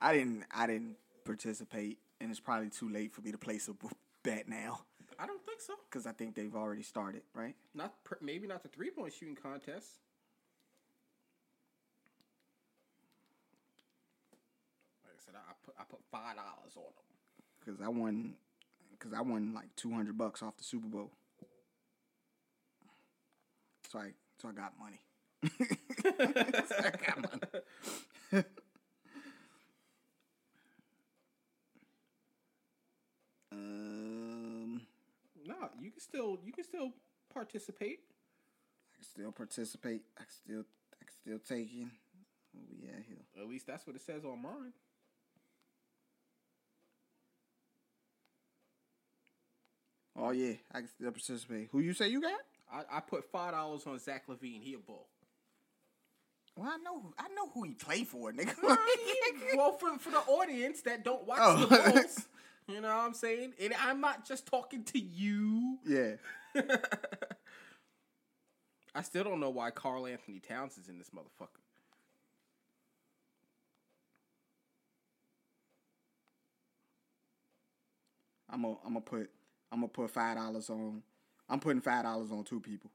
[0.00, 3.74] I didn't, I didn't participate, and it's probably too late for me to place a
[4.24, 4.80] bet now
[5.18, 5.74] I don't think so.
[5.90, 7.54] because I think they've already started, right?
[7.74, 9.88] Not per, maybe not the three point shooting contest.
[15.04, 17.04] Like I said, I put I put five dollars on them.
[17.60, 18.34] because I won
[18.92, 21.12] because I won like two hundred bucks off the Super Bowl.
[23.90, 24.10] So I
[24.40, 25.00] so I got money.
[26.68, 27.18] So I got
[28.32, 28.44] money.
[33.52, 34.80] um,
[35.46, 36.90] No, you can still you can still
[37.32, 38.00] participate.
[38.92, 40.02] I can still participate.
[40.18, 40.64] I can still
[41.00, 41.90] I can still take in.
[42.52, 43.24] What we at here?
[43.40, 44.72] At least that's what it says on mine.
[50.16, 51.68] Oh yeah, I can still participate.
[51.72, 52.38] Who you say you got?
[52.72, 54.62] I, I put five dollars on Zach LaVine.
[54.62, 55.08] He a bull.
[56.56, 58.54] Well, I know I know who he play for, nigga.
[59.56, 61.66] well, for for the audience that don't watch Oh.
[61.66, 62.26] the Bulls,
[62.68, 63.54] you know what I'm saying?
[63.60, 65.78] And I'm not just talking to you.
[65.86, 66.16] yeah.
[68.94, 71.48] I still don't know why Karl-Anthony Towns is in this motherfucker.
[78.48, 79.30] I'm gonna I'm gonna put
[79.72, 81.02] I'm gonna put five dollars on.
[81.48, 82.90] I'm putting five dollars on two people.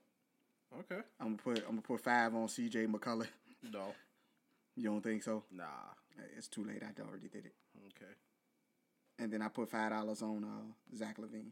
[0.80, 1.02] Okay.
[1.20, 2.88] I'm gonna put I'm gonna put five on C.J.
[2.88, 3.28] McCollum.
[3.74, 3.94] No.
[4.78, 5.44] You don't think so?
[5.52, 5.66] Nah.
[6.38, 6.82] It's too late.
[6.82, 7.54] I already did it.
[7.88, 8.14] Okay.
[9.20, 11.52] And then I put five dollars on uh, Zach LaVine.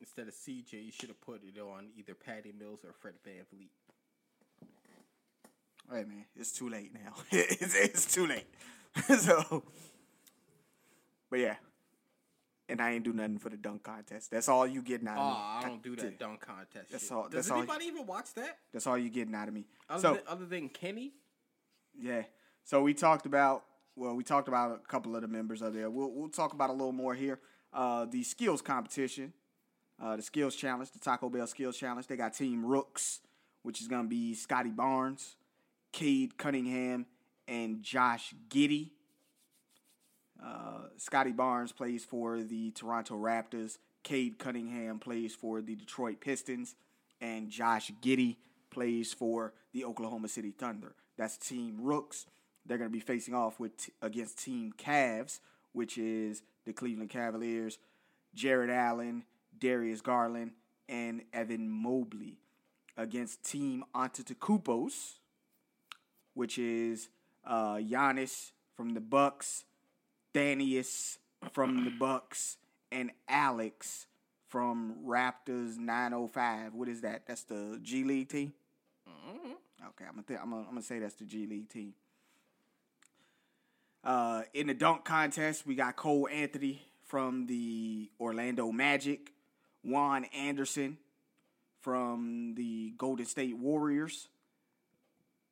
[0.00, 3.70] Instead of CJ, you should have put it on either Patty Mills or Fred VanVleet.
[5.90, 7.14] Hey man, it's too late now.
[7.30, 8.46] it's, it's too late.
[9.20, 9.62] so,
[11.30, 11.54] but yeah,
[12.68, 14.30] and I ain't do nothing for the dunk contest.
[14.30, 15.66] That's all you getting out Oh, of me.
[15.66, 16.90] I don't do that dunk contest.
[16.90, 17.12] That's shit.
[17.12, 18.58] all- Does that's all- anybody even watch that?
[18.72, 19.64] That's all you getting out of me.
[19.88, 21.12] Other, so than, other than Kenny?
[21.98, 22.22] Yeah.
[22.64, 23.64] So we talked about
[23.96, 25.90] well, we talked about a couple of the members of there.
[25.90, 27.40] We'll we'll talk about a little more here.
[27.72, 29.32] Uh, the skills competition,
[30.00, 32.06] uh, the skills challenge, the Taco Bell skills challenge.
[32.06, 33.20] They got Team Rooks,
[33.62, 35.36] which is gonna be Scottie Barnes,
[35.92, 37.06] Cade Cunningham,
[37.48, 38.90] and Josh Giddey.
[40.42, 43.78] Uh, Scottie Barnes plays for the Toronto Raptors.
[44.02, 46.76] Cade Cunningham plays for the Detroit Pistons,
[47.20, 48.36] and Josh Giddey
[48.70, 50.94] plays for the Oklahoma City Thunder.
[51.16, 52.26] That's Team Rooks.
[52.66, 55.40] They're going to be facing off with against Team Cavs,
[55.72, 57.78] which is the Cleveland Cavaliers,
[58.34, 59.24] Jarrett Allen,
[59.58, 60.52] Darius Garland,
[60.88, 62.38] and Evan Mobley.
[62.96, 65.14] against Team Antetokounmpos,
[66.34, 67.08] which is
[67.44, 69.64] uh, Giannis from the Bucks,
[70.34, 71.18] Thaddeus
[71.52, 72.56] from the Bucks,
[72.90, 74.06] and Alex
[74.48, 76.74] from Raptors 905.
[76.74, 77.26] What is that?
[77.26, 78.52] That's the G League team.
[79.88, 81.94] Okay, I'm gonna, th- I'm, gonna, I'm gonna say that's the G League team.
[84.06, 89.32] Uh, in the dunk contest, we got Cole Anthony from the Orlando Magic,
[89.82, 90.96] Juan Anderson
[91.80, 94.28] from the Golden State Warriors,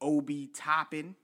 [0.01, 1.17] Obi Toppin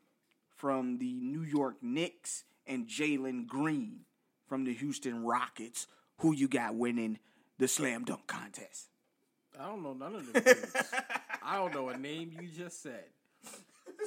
[0.56, 4.00] from the New York Knicks, and Jalen Green
[4.48, 5.86] from the Houston Rockets.
[6.18, 7.20] Who you got winning
[7.58, 8.88] the slam dunk contest?
[9.58, 10.74] I don't know none of them dudes.
[11.44, 13.04] I don't know a name you just said.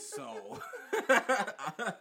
[0.04, 0.60] So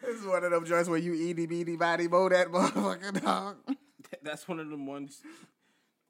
[0.00, 3.56] This is one of them joints where you eaty beady body mow that motherfucking dog.
[4.22, 5.22] that's one of them ones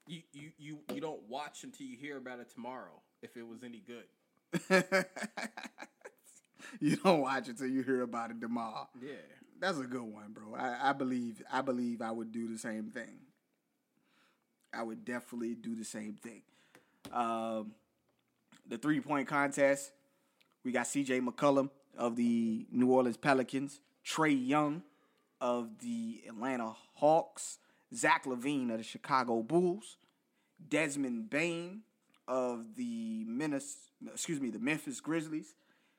[0.07, 3.01] you, you you you don't watch until you hear about it tomorrow.
[3.23, 4.05] If it was any good,
[6.81, 8.89] you don't watch it till you hear about it tomorrow.
[9.01, 9.13] yeah.
[9.61, 10.57] That's a good one, bro.
[10.57, 13.21] I, I believe I believe I would do the same thing.
[14.75, 16.43] I would definitely do the same thing.
[17.13, 17.73] Um,
[18.67, 19.93] the three point contest,
[20.65, 21.21] we got C.J.
[21.21, 24.83] McCollum of the New Orleans Pelicans, Trae Young
[25.41, 27.59] of the Atlanta Hawks,
[27.95, 29.97] Zach LaVine of the Chicago Bulls,
[30.69, 31.83] Desmond Bane
[32.29, 35.55] of the Minnes- excuse me, the Memphis Grizzlies,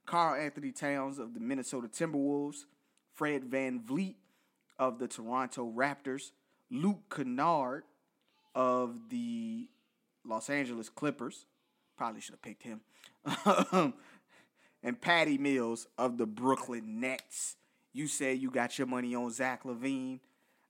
[0.05, 2.65] Karl-Anthony Towns of the Minnesota Timberwolves,
[3.13, 4.15] Fred VanVleet
[4.79, 6.31] of the Toronto Raptors,
[6.71, 7.83] Luke Kennard
[8.55, 9.69] of the
[10.25, 11.45] Los Angeles Clippers.
[11.97, 12.81] Probably should have picked him.
[14.83, 17.55] and Patty Mills of the Brooklyn Nets.
[17.93, 20.19] You said you got your money on Zach LaVine.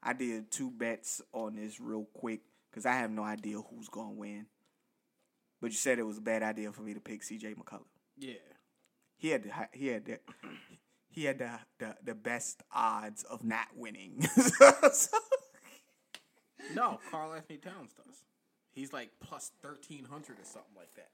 [0.02, 4.16] I did two bets on this real quick because I have no idea who's going
[4.16, 4.46] to win.
[5.62, 7.86] But you said it was a bad idea for me to pick CJ McCollum.
[8.18, 8.34] Yeah.
[9.16, 10.20] He had the, he had the,
[11.10, 14.28] he had the, the the best odds of not winning.
[16.74, 18.24] No, Karl-Anthony Towns does.
[18.74, 21.10] He's like plus thirteen hundred or something like that.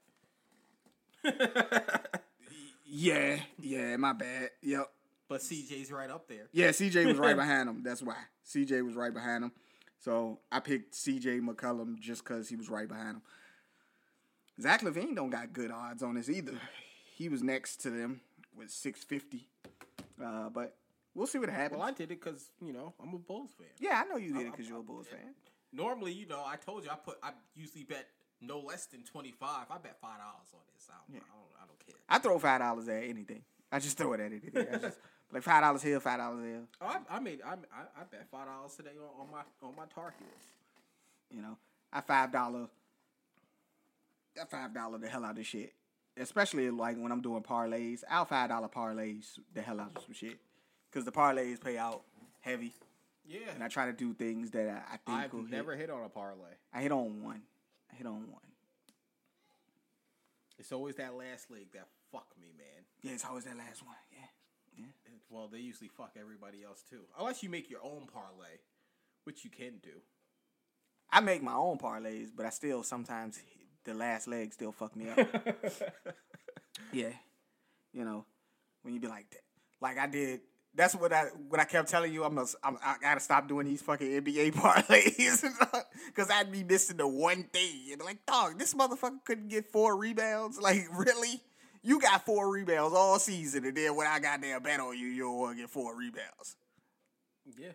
[2.86, 4.50] yeah, yeah, my bad.
[4.62, 4.86] Yep.
[5.28, 6.48] But CJ's right up there.
[6.52, 7.82] Yeah, CJ was right behind him.
[7.84, 8.16] That's why.
[8.46, 9.52] CJ was right behind him.
[9.98, 13.22] So I picked CJ McCollum just because he was right behind him.
[14.60, 16.54] Zach LaVine don't got good odds on this either.
[17.16, 18.20] He was next to them
[18.56, 19.46] with 650.
[20.22, 20.74] Uh, but
[21.14, 21.78] we'll see what happens.
[21.78, 23.68] Well, I did it because you know I'm a Bulls fan.
[23.78, 25.34] yeah, I know you did it because you're a Bulls fan.
[25.72, 28.06] Normally, you know, I told you I put I usually bet
[28.40, 29.66] no less than twenty five.
[29.70, 30.88] I bet five dollars on this.
[30.90, 31.96] I don't, I don't, I don't care.
[32.08, 33.42] I throw five dollars at anything.
[33.70, 34.66] I just throw it at anything.
[34.72, 34.98] I just
[35.32, 36.62] like five dollars here, five dollars there.
[36.80, 39.84] Oh, I, I made I, I bet five dollars today on, on my on my
[39.94, 40.44] Tar Heels.
[41.30, 41.56] You know,
[41.92, 42.66] I five dollar.
[44.40, 45.74] I five dollar the hell out of shit.
[46.16, 50.12] Especially like when I'm doing parlays, I'll five dollar parlays the hell out of some
[50.14, 50.38] shit
[50.90, 52.02] because the parlays pay out
[52.40, 52.72] heavy,
[53.30, 55.88] Yeah, and I try to do things that I, I think I've will never hit
[55.88, 56.50] on a parlay.
[56.74, 57.42] I hit on one.
[57.92, 58.50] I hit on one.
[60.58, 62.84] It's always that last leg that fuck me, man.
[63.02, 63.94] Yeah, it's always that last one.
[64.10, 64.26] Yeah,
[64.76, 65.12] yeah.
[65.28, 68.58] Well, they usually fuck everybody else too, unless you make your own parlay,
[69.22, 70.02] which you can do.
[71.12, 73.40] I make my own parlays, but I still sometimes
[73.84, 75.18] the last leg still fuck me up.
[76.92, 77.12] Yeah,
[77.92, 78.24] you know,
[78.82, 79.42] when you be like that,
[79.80, 80.40] like I did.
[80.74, 82.24] That's what I what I kept telling you.
[82.24, 85.44] I'm, a, I'm I gotta stop doing these fucking NBA parlays
[86.06, 87.92] because I'd be missing the one thing.
[87.92, 90.58] And like, dog, this motherfucker couldn't get four rebounds.
[90.70, 91.40] Like, really?
[91.82, 95.06] You got four rebounds all season, and then when I got there bet on you,
[95.06, 96.56] you don't get four rebounds.
[97.58, 97.72] Yeah,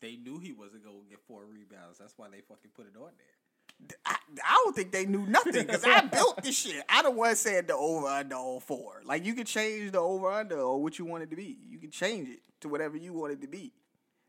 [0.00, 1.98] they knew he wasn't gonna get four rebounds.
[1.98, 3.39] That's why they fucking put it on there.
[4.06, 6.84] I, I don't think they knew nothing because I built this shit.
[6.88, 9.02] I the one said the over under all four.
[9.04, 11.58] Like you can change the over under or what you want it to be.
[11.68, 13.72] You can change it to whatever you want it to be.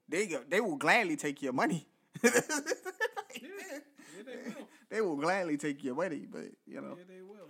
[0.10, 1.88] They go, they will gladly take your money.
[2.24, 4.68] Yeah, yeah, they will.
[4.90, 7.50] they will gladly take your money, but you know, Yeah, they will.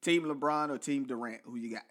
[0.00, 1.82] Team LeBron or Team Durant, who you got?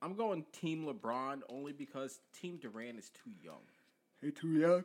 [0.00, 3.62] I'm going Team LeBron only because Team Durant is too young.
[4.22, 4.84] Hey, too young.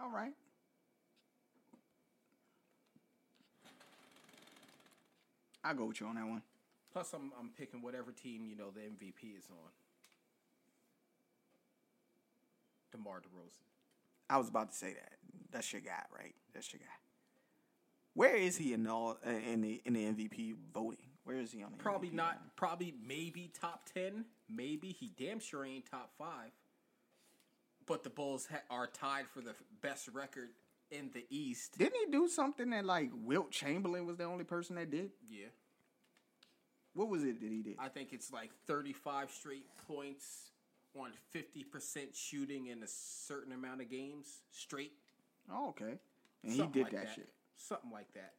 [0.00, 0.32] All right.
[5.64, 6.42] I'll go with you on that one.
[6.92, 9.70] Plus, I'm I'm picking whatever team you know the MVP is on.
[12.90, 13.62] DeMar DeRozan.
[14.28, 15.12] I was about to say that.
[15.50, 16.34] That's your guy, right?
[16.52, 16.86] That's your guy.
[18.14, 21.11] Where is he in all in the in the MVP voting?
[21.24, 22.56] Where is he on the Probably MVP not.
[22.56, 24.24] Probably maybe top ten.
[24.48, 26.50] Maybe he damn sure ain't top five.
[27.86, 30.50] But the Bulls ha- are tied for the best record
[30.90, 31.78] in the East.
[31.78, 35.10] Didn't he do something that like Wilt Chamberlain was the only person that did?
[35.28, 35.46] Yeah,
[36.94, 37.76] What was it that he did?
[37.78, 40.50] I think it's like thirty-five straight points
[40.98, 44.92] on fifty percent shooting in a certain amount of games straight.
[45.50, 45.98] oh, okay.
[46.44, 47.28] And Something he did like that, shit.
[47.56, 48.34] Something like that.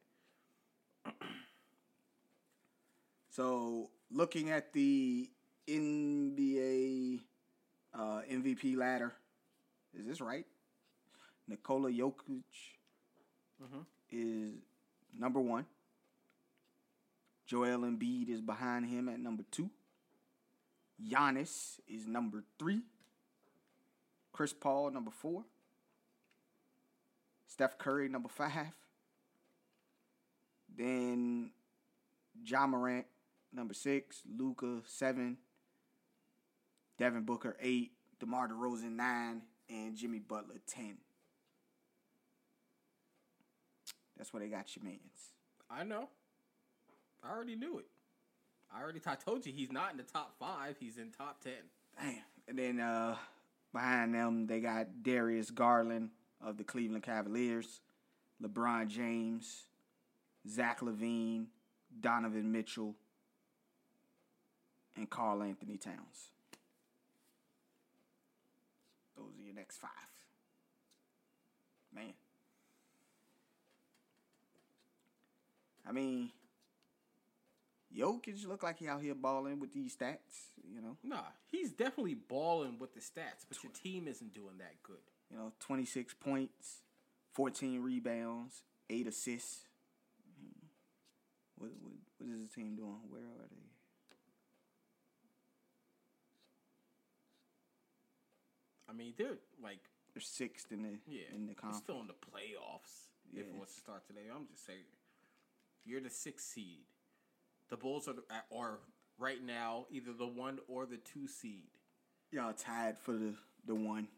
[3.34, 5.28] So looking at the
[5.68, 7.18] NBA
[7.92, 9.12] uh, MVP ladder,
[9.92, 10.46] is this right?
[11.48, 12.44] Nikola Jokic
[14.08, 14.52] is
[15.18, 15.66] number one.
[17.44, 19.68] Joel Embiid is behind him at number two.
[21.04, 22.82] Giannis is number three.
[24.32, 25.42] Chris Paul number four.
[27.48, 28.74] Steph Curry number five.
[30.76, 31.50] Then
[32.44, 33.06] Ja Morant,
[33.54, 34.22] number six.
[34.38, 35.38] Luka, seven.
[36.98, 37.92] Devin Booker, eight.
[38.20, 39.42] DeMar DeRozan, nine.
[39.68, 40.98] And Jimmy Butler, ten.
[44.16, 45.32] That's where they got your mans.
[45.70, 46.08] I know.
[47.22, 47.86] I already knew it.
[48.74, 50.76] I already I told you he's not in the top five.
[50.78, 51.52] He's in top ten.
[52.00, 52.16] Damn.
[52.48, 53.16] And then uh,
[53.72, 56.10] behind them, they got Darius Garland
[56.42, 57.80] of the Cleveland Cavaliers,
[58.42, 59.64] LeBron James,
[60.48, 61.46] Zach LaVine,
[62.00, 62.94] Donovan Mitchell,
[64.96, 66.30] and Karl-Anthony Towns.
[69.16, 69.90] Those are your next five.
[71.94, 72.12] Man.
[75.86, 76.30] I mean,
[77.96, 80.96] Jokic look like he out here balling with these stats, you know.
[81.04, 84.96] Nah, he's definitely balling with the stats, but your team isn't doing that good.
[85.30, 86.82] You know, 26 points,
[87.34, 89.66] 14 rebounds, 8 assists.
[90.40, 90.66] Hmm.
[91.56, 92.98] What, what, what is the team doing?
[93.08, 93.73] Where are they?
[98.94, 99.80] Mean, they're like,
[100.14, 101.84] They're sixth in the yeah, in the conference.
[101.84, 103.10] still in the playoffs.
[103.32, 104.78] If it was to start today, I'm just saying,
[105.84, 106.84] you're the sixth seed.
[107.68, 108.14] The Bulls are,
[108.56, 108.78] are
[109.18, 111.68] right now either the one or the two seed.
[112.30, 113.34] Y'all tied for the
[113.66, 114.08] the one.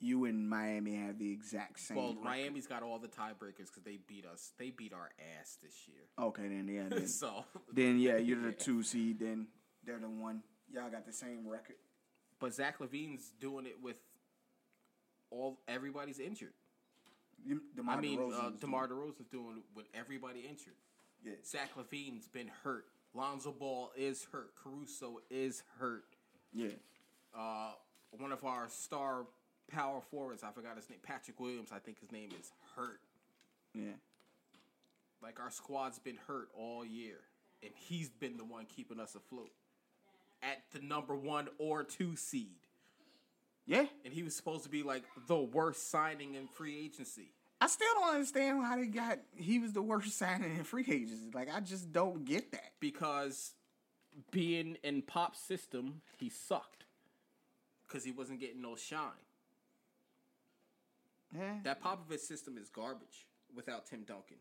[0.00, 1.96] You and Miami have the exact same.
[1.96, 2.24] Well, record.
[2.24, 4.52] Miami's got all the tiebreakers because they beat us.
[4.58, 5.10] They beat our
[5.40, 6.02] ass this year.
[6.18, 9.20] Okay, then yeah, then, so, then yeah, you're the two seed.
[9.20, 9.46] Then
[9.84, 10.42] they're the one.
[10.70, 11.76] Y'all got the same record.
[12.40, 13.96] But Zach LaVine's doing it with
[15.30, 16.52] all everybody's injured.
[17.76, 20.74] DeMar I mean, uh, DeRozan's DeMar DeRozan's doing it with everybody injured.
[21.24, 22.86] doing- Zach LaVine's been hurt.
[23.14, 24.54] Lonzo Ball is hurt.
[24.56, 26.16] Caruso is hurt.
[26.52, 27.40] Yeah, yeah.
[27.40, 27.72] Uh,
[28.18, 29.26] one of our star
[29.68, 33.00] power forwards, I forgot his name, Patrick Williams, I think his name is hurt.
[33.74, 33.92] Yeah.
[35.22, 37.20] Like our squad's been hurt all year,
[37.62, 39.50] and he's been the one keeping us afloat
[40.50, 42.56] at the number one or two seed.
[43.66, 43.86] Yeah.
[44.04, 47.30] And he was supposed to be like the worst signing in free agency.
[47.60, 51.30] I still don't understand how they got he was the worst signing in free agency.
[51.32, 52.72] Like I just don't get that.
[52.80, 53.54] because
[54.30, 56.84] being in Pop's system, he sucked
[57.86, 59.00] because he wasn't getting no shine.
[61.34, 61.54] Yeah.
[61.64, 64.36] That Popovich system is garbage without Tim Duncan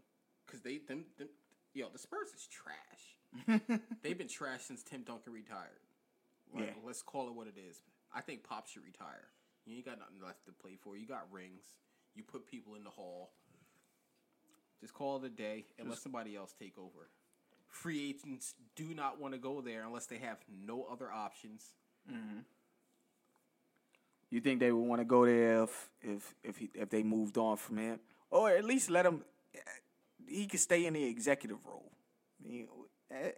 [0.45, 1.29] because they them, them
[1.73, 3.59] yo the Spurs is trash.
[4.03, 5.79] They've been trash since Tim Duncan retired.
[6.53, 6.73] Like, Yeah.
[6.83, 7.81] let's call it what it is.
[8.13, 9.29] I think Pop should retire.
[9.65, 10.95] You ain't got nothing left to play for.
[10.95, 11.63] You got rings.
[12.15, 13.31] You put people in the hall.
[14.81, 17.09] Just call it a day and let somebody else take over.
[17.69, 21.73] Free agents do not want to go there unless they have no other options.
[22.11, 22.39] Mm-hmm.
[24.29, 27.37] You think they would want to go there if if if he, if they moved
[27.37, 27.99] on from him,
[28.29, 29.23] or at least let him?
[30.27, 31.91] He could stay in the executive role.
[32.43, 32.67] I mean,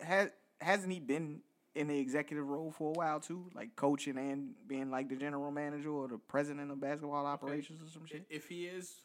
[0.01, 1.41] has hasn't he been
[1.75, 5.51] in the executive role for a while too, like coaching and being like the general
[5.51, 8.25] manager or the president of basketball operations or some shit?
[8.29, 9.01] If he is,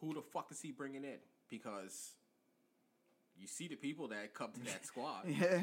[0.00, 1.18] who the fuck is he bringing in?
[1.48, 2.12] Because
[3.40, 5.24] you see the people that come to that squad.
[5.26, 5.62] Yeah.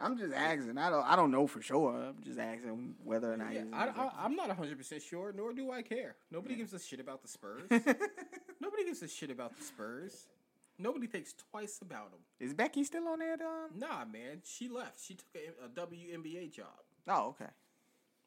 [0.00, 0.78] I'm just asking.
[0.78, 1.04] I don't.
[1.04, 1.92] I don't know for sure.
[1.92, 3.52] I'm just asking whether or not.
[3.52, 6.14] Yeah, I, I'm not 100% sure, nor do I care.
[6.30, 7.68] Nobody gives a shit about the Spurs.
[8.60, 10.28] Nobody gives a shit about the Spurs.
[10.78, 12.20] Nobody thinks twice about them.
[12.38, 13.34] Is Becky still on there?
[13.34, 13.70] Um?
[13.76, 14.42] Nah, man.
[14.44, 15.04] She left.
[15.04, 16.66] She took a, a WNBA job.
[17.08, 17.50] Oh, okay.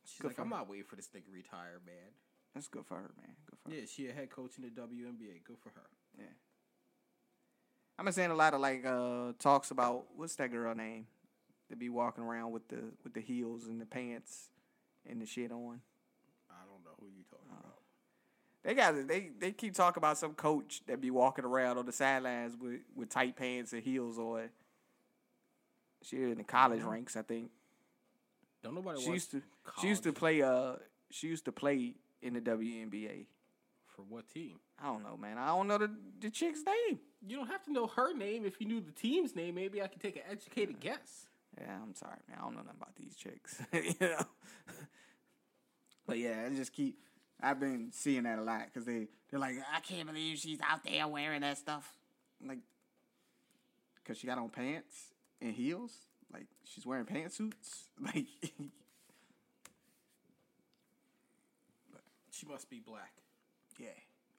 [0.05, 0.57] She's Good like, I'm her.
[0.57, 2.11] not waiting for this nigga to retire, man.
[2.53, 3.35] That's good for her, man.
[3.49, 3.75] Good for her.
[3.75, 5.43] Yeah, she a head coach in the WNBA.
[5.45, 5.87] Good for her.
[6.17, 6.25] Yeah.
[7.97, 11.05] I've been seeing a lot of like uh talks about what's that girl name?
[11.69, 14.49] To be walking around with the with the heels and the pants
[15.07, 15.81] and the shit on.
[16.49, 17.50] I don't know who you talking.
[18.63, 21.91] They got they they keep talking about some coach that be walking around on the
[21.91, 24.49] sidelines with, with tight pants and heels on.
[26.03, 27.51] She in the college ranks, I think.
[28.63, 29.41] Don't nobody She used to.
[29.81, 30.41] She used to play.
[30.41, 30.73] Uh,
[31.09, 33.25] she used to play in the WNBA.
[33.87, 34.59] for what team?
[34.79, 35.37] I don't know, man.
[35.37, 36.99] I don't know the the chick's name.
[37.25, 38.45] You don't have to know her name.
[38.45, 41.27] If you knew the team's name, maybe I could take an educated guess.
[41.59, 42.37] Yeah, I'm sorry, man.
[42.39, 43.61] I don't know nothing about these chicks.
[43.73, 44.25] you know.
[46.07, 46.97] but yeah, I just keep.
[47.41, 50.83] I've been seeing that a lot because they they're like, I can't believe she's out
[50.83, 51.91] there wearing that stuff.
[52.45, 52.59] Like,
[53.95, 55.91] because she got on pants and heels.
[56.33, 57.83] Like she's wearing pantsuits.
[58.03, 58.25] Like,
[62.31, 63.13] She must be black.
[63.79, 63.89] yeah.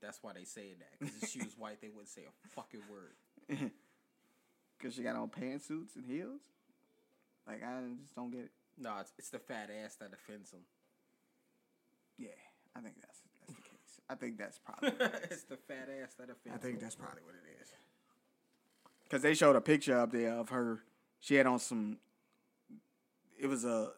[0.01, 0.99] That's why they say that.
[0.99, 3.71] Because if she was white, they wouldn't say a fucking word.
[4.79, 6.41] Because she got on pantsuits and heels.
[7.47, 8.51] Like I just don't get it.
[8.77, 10.63] No, it's, it's the fat ass that offends them.
[12.19, 12.31] Yeah,
[12.77, 14.01] I think that's that's the case.
[14.09, 14.91] I think that's probably.
[14.91, 15.33] what it is.
[15.33, 17.69] it's the fat ass that offends I think that's probably what it is.
[19.05, 20.81] Because they showed a picture up there of her.
[21.21, 21.99] She had on some.
[23.39, 23.91] It was a.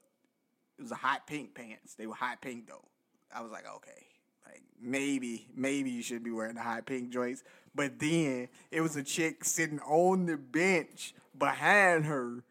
[0.79, 1.95] It was a hot pink pants.
[1.95, 2.85] They were hot pink though.
[3.33, 4.07] I was like, okay,
[4.47, 7.43] like maybe, maybe you should be wearing the hot pink joints.
[7.75, 12.43] But then it was a chick sitting on the bench behind her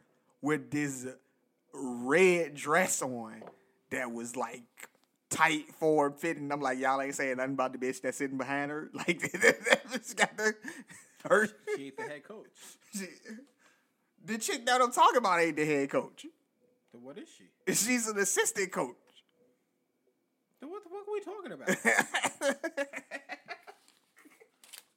[0.42, 1.06] with this
[1.74, 3.44] red dress on
[3.90, 4.64] that was like
[5.34, 6.52] tight forward fitting.
[6.52, 8.90] I'm like, y'all ain't saying nothing about the bitch that's sitting behind her.
[8.94, 10.56] Like that bitch got the
[11.30, 11.48] her.
[11.76, 12.48] She ain't the head coach.
[12.96, 13.08] She,
[14.24, 16.26] the chick that I'm talking about ain't the head coach.
[16.94, 17.74] Then what is she?
[17.74, 18.96] She's an assistant coach.
[20.62, 23.20] Then what the fuck are we talking about?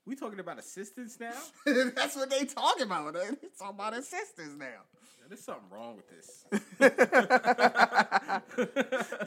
[0.07, 1.33] We talking about assistance now?
[1.67, 3.13] That's what they talking about.
[3.15, 3.21] They
[3.59, 4.67] talking about assistance now.
[4.67, 6.45] Yeah, there's something wrong with this.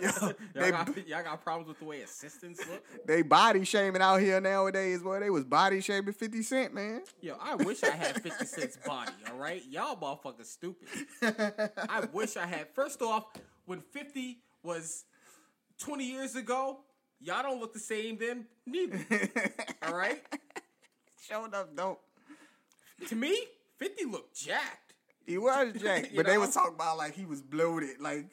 [0.01, 2.83] Yo, Y'all got, y'all got problems with the way assistants look?
[3.05, 5.19] they body shaming out here nowadays, boy.
[5.19, 7.01] They was body shaming 50 Cent, man.
[7.21, 9.61] Yo, I wish I had 50 Cent's body, all right?
[9.69, 10.87] Y'all motherfuckers stupid.
[11.21, 12.69] I wish I had.
[12.73, 13.25] First off,
[13.65, 15.03] when 50 was
[15.79, 16.79] 20 years ago,
[17.19, 18.99] y'all don't look the same then, neither.
[19.83, 20.21] All right?
[21.27, 22.01] Showing up dope.
[23.07, 23.37] To me,
[23.77, 24.93] 50 looked jacked.
[25.25, 27.99] He was jacked, but they was talking about like he was bloated.
[27.99, 28.25] Like,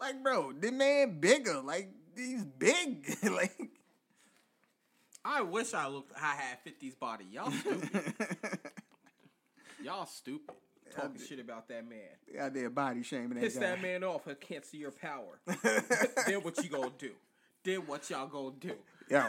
[0.00, 1.60] like bro, this man bigger.
[1.60, 3.16] Like he's big.
[3.30, 3.70] like
[5.24, 7.26] I wish I looked I had 50's body.
[7.30, 8.14] Y'all stupid.
[9.82, 10.54] Y'all stupid.
[10.94, 12.00] Talking shit about that man.
[12.38, 13.60] out there body shaming that Piss guy.
[13.60, 14.28] that man off.
[14.28, 15.40] I can't see your power.
[16.26, 17.12] then what you gonna do?
[17.64, 18.74] Then what y'all gonna do?
[19.08, 19.22] Yo,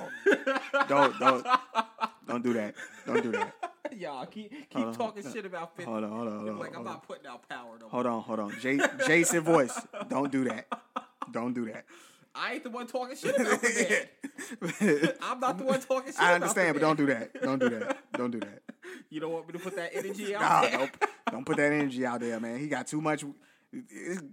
[0.90, 1.48] don't don't
[2.28, 2.76] don't do that.
[3.06, 3.54] Don't do that.
[3.98, 4.94] Y'all keep keep Hold on.
[4.96, 5.92] talking shit about 50.
[5.92, 6.60] Hold on, hold on, hold on.
[6.60, 6.94] like I'm hold on.
[6.94, 7.90] not putting out power no more.
[7.92, 8.60] Hold on, hold on.
[8.60, 9.80] J- Jason voice.
[10.10, 10.68] Don't do that.
[11.32, 11.86] Don't do that.
[12.36, 14.08] I ain't the one talking shit about the
[14.82, 15.10] man.
[15.22, 17.40] I'm not the one talking shit I understand, but don't do that.
[17.42, 17.98] Don't do that.
[18.14, 18.64] Don't do that.
[19.12, 20.72] You don't want me to put that energy out Nah, there?
[20.78, 20.92] don't,
[21.32, 22.58] don't put that energy out there, man.
[22.60, 23.24] He got too much.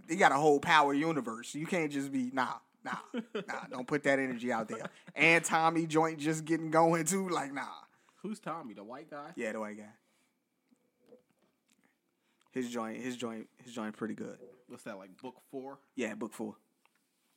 [0.08, 1.54] He got a whole power universe.
[1.54, 3.60] You can't just be nah, nah, nah.
[3.70, 4.90] Don't put that energy out there.
[5.14, 7.28] And Tommy joint just getting going too.
[7.28, 7.64] Like nah.
[8.22, 9.30] Who's Tommy, the white guy?
[9.34, 9.84] Yeah, the white guy.
[12.52, 14.38] His joint, his joint, his joint, pretty good.
[14.68, 15.16] What's that like?
[15.20, 15.78] Book four?
[15.94, 16.56] Yeah, book four.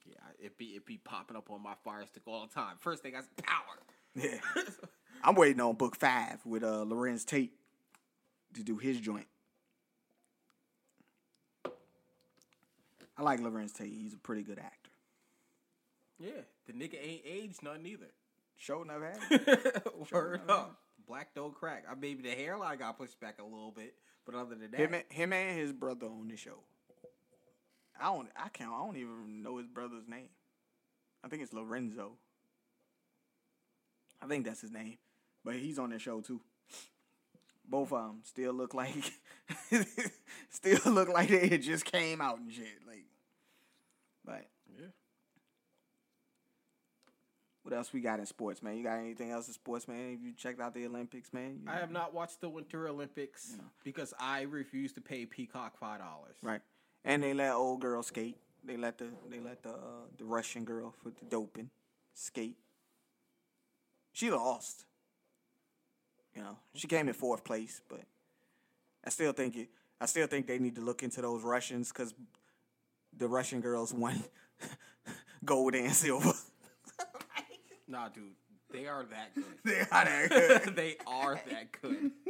[0.05, 2.75] Yeah, it be it be popping up on my fire stick all the time.
[2.79, 3.79] First thing I said, power.
[4.15, 4.39] Yeah.
[5.24, 7.53] I'm waiting on book five with uh Larenz Tate
[8.55, 9.28] to do his joint.
[13.15, 13.93] I like Larenz Tate.
[13.93, 14.89] He's a pretty good actor.
[16.19, 18.11] Yeah, the nigga ain't aged nothing either.
[18.57, 19.81] Show never had.
[20.11, 20.77] Word up.
[21.07, 21.83] Black don't crack.
[21.89, 23.95] I maybe the hairline got pushed back a little bit,
[24.25, 26.59] but other than that, him, and- him and his brother on the show.
[27.99, 28.29] I don't.
[28.35, 28.71] I can't.
[28.71, 30.29] I don't even know his brother's name.
[31.23, 32.13] I think it's Lorenzo.
[34.21, 34.97] I think that's his name,
[35.43, 36.39] but he's on the show too.
[37.65, 39.13] Both of them still look like,
[40.49, 42.67] still look like they just came out and shit.
[42.87, 43.05] Like,
[44.25, 44.45] but
[44.77, 44.87] yeah.
[47.63, 48.77] What else we got in sports, man?
[48.77, 50.11] You got anything else in sports, man?
[50.11, 51.61] Have you checked out the Olympics, man?
[51.63, 55.99] You- I have not watched the Winter Olympics because I refuse to pay Peacock five
[55.99, 56.35] dollars.
[56.41, 56.61] Right.
[57.05, 58.37] And they let old girl skate.
[58.65, 61.69] They let the they let the uh, the Russian girl for the doping
[62.13, 62.57] skate.
[64.11, 64.85] She lost.
[66.35, 68.01] You know, she came in fourth place, but
[69.05, 69.69] I still think it.
[70.01, 72.13] I still think they need to look into those Russians because
[73.15, 74.23] the Russian girls won
[75.45, 76.33] gold and silver.
[77.88, 78.24] Nah, dude,
[78.72, 79.43] they are that good.
[79.64, 80.30] they are that
[80.66, 80.76] good.
[80.76, 82.12] they are that good.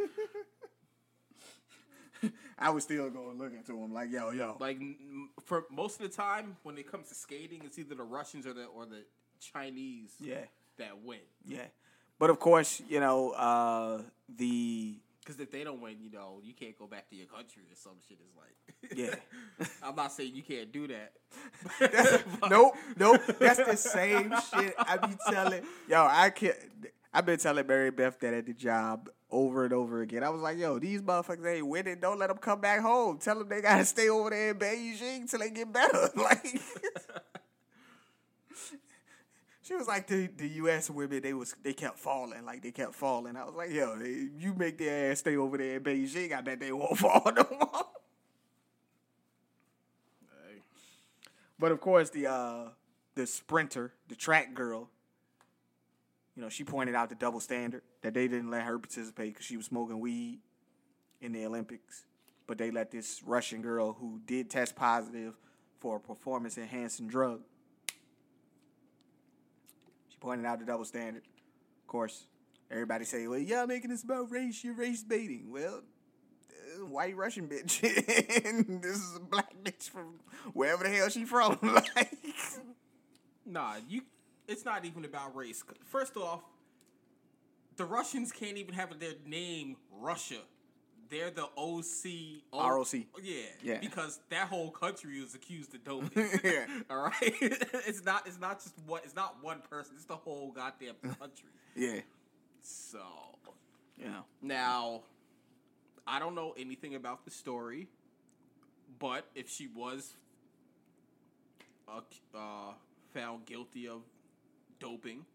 [2.57, 4.55] I was still going looking to look into them like, yo, yo.
[4.59, 4.79] Like
[5.45, 8.53] for most of the time, when it comes to skating, it's either the Russians or
[8.53, 9.03] the or the
[9.41, 10.45] Chinese Yeah.
[10.77, 11.19] that win.
[11.45, 11.65] Yeah.
[12.19, 14.03] But of course, you know, uh,
[14.33, 17.63] the Because if they don't win, you know, you can't go back to your country
[17.63, 18.17] or some shit.
[18.19, 19.15] Is like, Yeah.
[19.81, 21.13] I'm not saying you can't do that.
[22.49, 23.21] nope, nope.
[23.39, 25.63] That's the same shit I be telling.
[25.87, 26.55] Yo, I can't.
[27.13, 30.23] I've been telling Mary Beth that at the job over and over again.
[30.23, 31.99] I was like, yo, these motherfuckers ain't winning.
[31.99, 33.17] Don't let them come back home.
[33.19, 36.09] Tell them they gotta stay over there in Beijing till they get better.
[36.15, 36.61] Like,
[39.63, 40.89] she was like, the the U.S.
[40.89, 43.37] women they was they kept falling, like they kept falling.
[43.37, 46.33] I was like, yo, you make their ass stay over there in Beijing.
[46.33, 47.85] I bet they won't fall no more.
[50.29, 50.59] Hey.
[51.57, 52.65] But of course, the uh,
[53.15, 54.89] the sprinter, the track girl,
[56.35, 59.45] you know, she pointed out the double standard that they didn't let her participate because
[59.45, 60.39] she was smoking weed
[61.21, 62.03] in the Olympics,
[62.47, 65.35] but they let this Russian girl who did test positive
[65.79, 67.41] for a performance enhancing drug.
[70.23, 71.23] Pointed out the double standard.
[71.81, 72.27] Of course,
[72.71, 74.63] everybody say, "Well, y'all making this about race.
[74.63, 75.81] You're race baiting." Well,
[76.49, 77.83] uh, white Russian bitch.
[78.45, 80.21] and this is a black bitch from
[80.53, 81.59] wherever the hell she from.
[81.61, 82.15] like,
[83.45, 84.03] Nah, you.
[84.47, 85.61] It's not even about race.
[85.83, 86.39] First off,
[87.75, 90.39] the Russians can't even have their name Russia.
[91.13, 92.41] They're the OC.
[92.51, 92.93] ROC.
[93.21, 93.79] Yeah, Yeah.
[93.79, 96.27] Because that whole country was accused of doping.
[96.43, 96.65] Yeah.
[96.89, 97.13] All right.
[97.21, 98.25] it's not.
[98.25, 99.03] It's not just what.
[99.05, 99.93] It's not one person.
[99.95, 101.49] It's the whole goddamn country.
[101.75, 101.99] yeah,
[102.61, 102.97] So
[104.01, 104.21] Yeah.
[104.41, 105.01] now,
[106.07, 107.87] I don't know anything about the story,
[108.97, 110.13] but if she was
[111.87, 112.01] uh,
[112.35, 112.73] uh,
[113.13, 114.01] found guilty of
[114.79, 115.25] doping,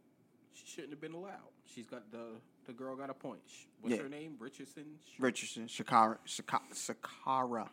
[0.53, 1.53] she shouldn't have been allowed.
[1.73, 3.41] She's got the the girl got a point.
[3.81, 4.03] What's Yeah.
[4.03, 4.37] her name?
[4.39, 4.99] Richardson.
[5.19, 7.71] Richardson, Shakara, Shaka, Sakara.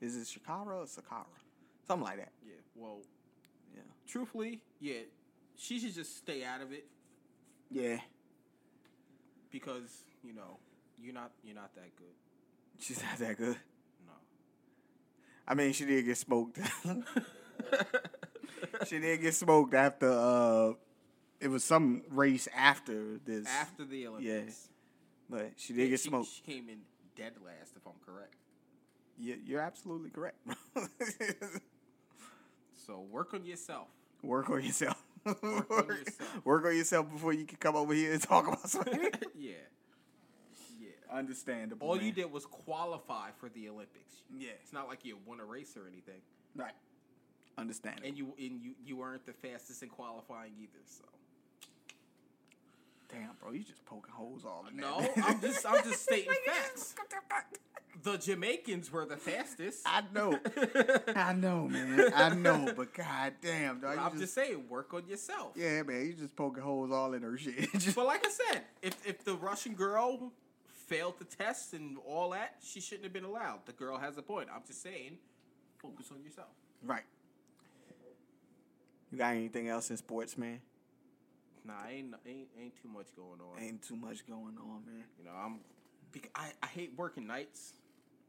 [0.00, 1.26] Is it Shakara or Sakara?
[1.86, 2.32] Something like that.
[2.46, 2.54] Yeah.
[2.76, 3.02] Well,
[3.74, 3.82] Yeah.
[4.06, 5.02] truthfully, yeah,
[5.56, 6.88] she should just stay out of it
[7.70, 8.00] Yeah.
[9.50, 10.60] because you know
[10.96, 12.14] you're not you're not that good.
[12.78, 13.58] She's not that good.
[14.06, 14.12] No.
[15.48, 16.58] I mean, she did get smoked.
[18.86, 20.74] she did get smoked after uh
[21.46, 23.46] it was some race after this.
[23.46, 24.68] After the Olympics.
[25.30, 25.36] Yeah.
[25.38, 26.28] but she did Yeah, get she- smoked.
[26.28, 26.78] She came in
[27.16, 28.34] dead last, if I'm correct.
[29.18, 30.36] You- You're absolutely correct.
[32.86, 33.88] So work on yourself.
[34.22, 35.02] Work on yourself.
[35.24, 36.40] Work on yourself.
[36.44, 39.00] Work on yourself before you can come over here and talk about something.
[39.36, 39.54] yeah.
[40.80, 40.88] Yeah.
[41.12, 41.88] Understandable.
[41.88, 44.14] All you did was qualify for the Olympics.
[44.38, 44.50] Yeah.
[44.62, 46.20] It's not like you won a race or anything.
[46.54, 46.74] Right.
[47.58, 48.06] Understandable.
[48.06, 51.04] And you and you, you weren't the fastest in qualifying either, so
[53.12, 55.12] Damn, bro, you just poking holes all in No, that.
[55.24, 56.94] I'm just I'm just stating facts.
[58.02, 59.82] The Jamaicans were the fastest.
[59.86, 60.38] I know.
[61.16, 62.12] I know, man.
[62.14, 63.96] I know, but god damn, dog.
[63.98, 65.52] I'm just, just saying, work on yourself.
[65.56, 67.68] Yeah, man, you just poking holes all in her shit.
[67.94, 70.32] But like I said, if if the Russian girl
[70.88, 73.66] failed the test and all that, she shouldn't have been allowed.
[73.66, 74.48] The girl has a point.
[74.54, 75.18] I'm just saying,
[75.78, 76.48] focus on yourself.
[76.82, 77.02] right.
[79.12, 80.60] You got anything else in sports, man?
[81.66, 83.60] Nah, ain't ain't ain't too much going on.
[83.62, 85.04] Ain't too much going on, man.
[85.18, 85.60] You know, I'm.
[86.34, 87.74] I I hate working nights.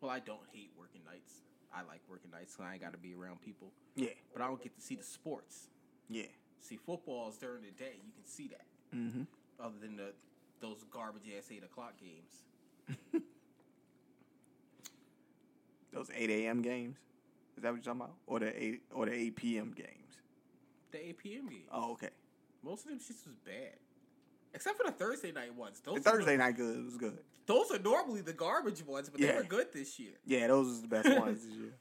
[0.02, 1.42] Well, I don't hate working nights.
[1.74, 3.72] I like working nights, so I ain't got to be around people.
[3.96, 5.68] Yeah, But I don't get to see the sports.
[6.10, 6.24] yeah.
[6.62, 7.94] See, football is during the day.
[8.06, 8.66] You can see that.
[8.96, 9.24] Mm-hmm.
[9.60, 10.14] Other than the
[10.60, 12.44] those garbage ass eight o'clock games.
[15.94, 16.62] Those eight a.m.
[16.62, 16.98] games.
[17.56, 18.16] Is that what you're talking about?
[18.28, 19.74] Or the eight or the eight p.m.
[19.76, 20.18] games?
[20.92, 21.48] The eight p.m.
[21.50, 21.68] games.
[21.72, 22.10] Oh, okay.
[22.68, 23.78] Most of them shits was bad.
[24.54, 25.80] Except for the Thursday night ones.
[25.80, 26.84] Those The Thursday night good.
[26.84, 27.18] Was good.
[27.46, 30.12] Those are normally the garbage ones, but they were good this year.
[30.26, 31.74] Yeah, those was the best ones this year.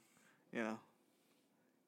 [0.52, 0.78] You know,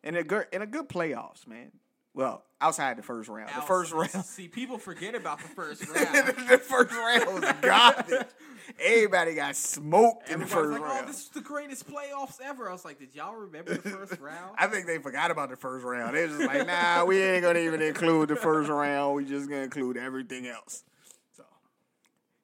[0.02, 1.70] and a good and a good playoffs, man.
[2.12, 6.26] Well, outside the first round, the first round, See, people forget about the first round.
[6.48, 8.26] the first round was garbage.
[8.80, 11.04] Everybody got smoked in the first like, round.
[11.04, 14.20] "Oh, this is the greatest playoffs ever." I was like, "Did y'all remember the first
[14.20, 16.16] round?" I think they forgot about the first round.
[16.16, 19.16] They're just like, nah, we ain't gonna even include the first round.
[19.16, 20.84] We just gonna include everything else.
[21.36, 21.44] So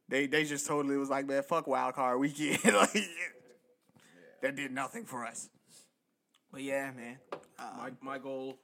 [0.09, 2.65] they they just totally was like, man, fuck wild card weekend.
[2.75, 3.09] like
[4.43, 5.49] that did nothing for us.
[6.51, 7.19] But yeah, man.
[7.59, 8.59] Uh, my my goal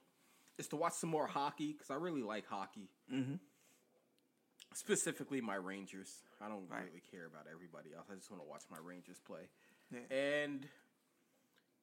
[0.57, 2.89] is to watch some more hockey because I really like hockey.
[3.11, 3.39] Mhm.
[4.73, 6.21] Specifically, my Rangers.
[6.39, 6.85] I don't Right.
[6.85, 8.07] really care about everybody else.
[8.11, 9.49] I just want to watch my Rangers play
[9.91, 9.99] Yeah.
[10.09, 10.67] and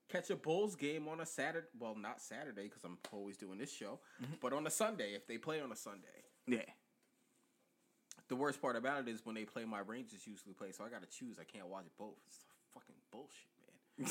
[0.09, 1.66] catch a Bulls game on a Saturday.
[1.78, 4.35] Well, not Saturday because I'm always doing this show, Mm-hmm.
[4.40, 6.24] but on a Sunday if they play on a Sunday.
[6.47, 6.65] yeah.
[8.28, 10.90] The worst part about it is when they play, my Rangers usually play, so I
[10.90, 11.39] got to choose.
[11.39, 12.19] I can't watch both.
[12.27, 12.44] It's
[12.74, 13.48] fucking bullshit,
[13.97, 14.09] man.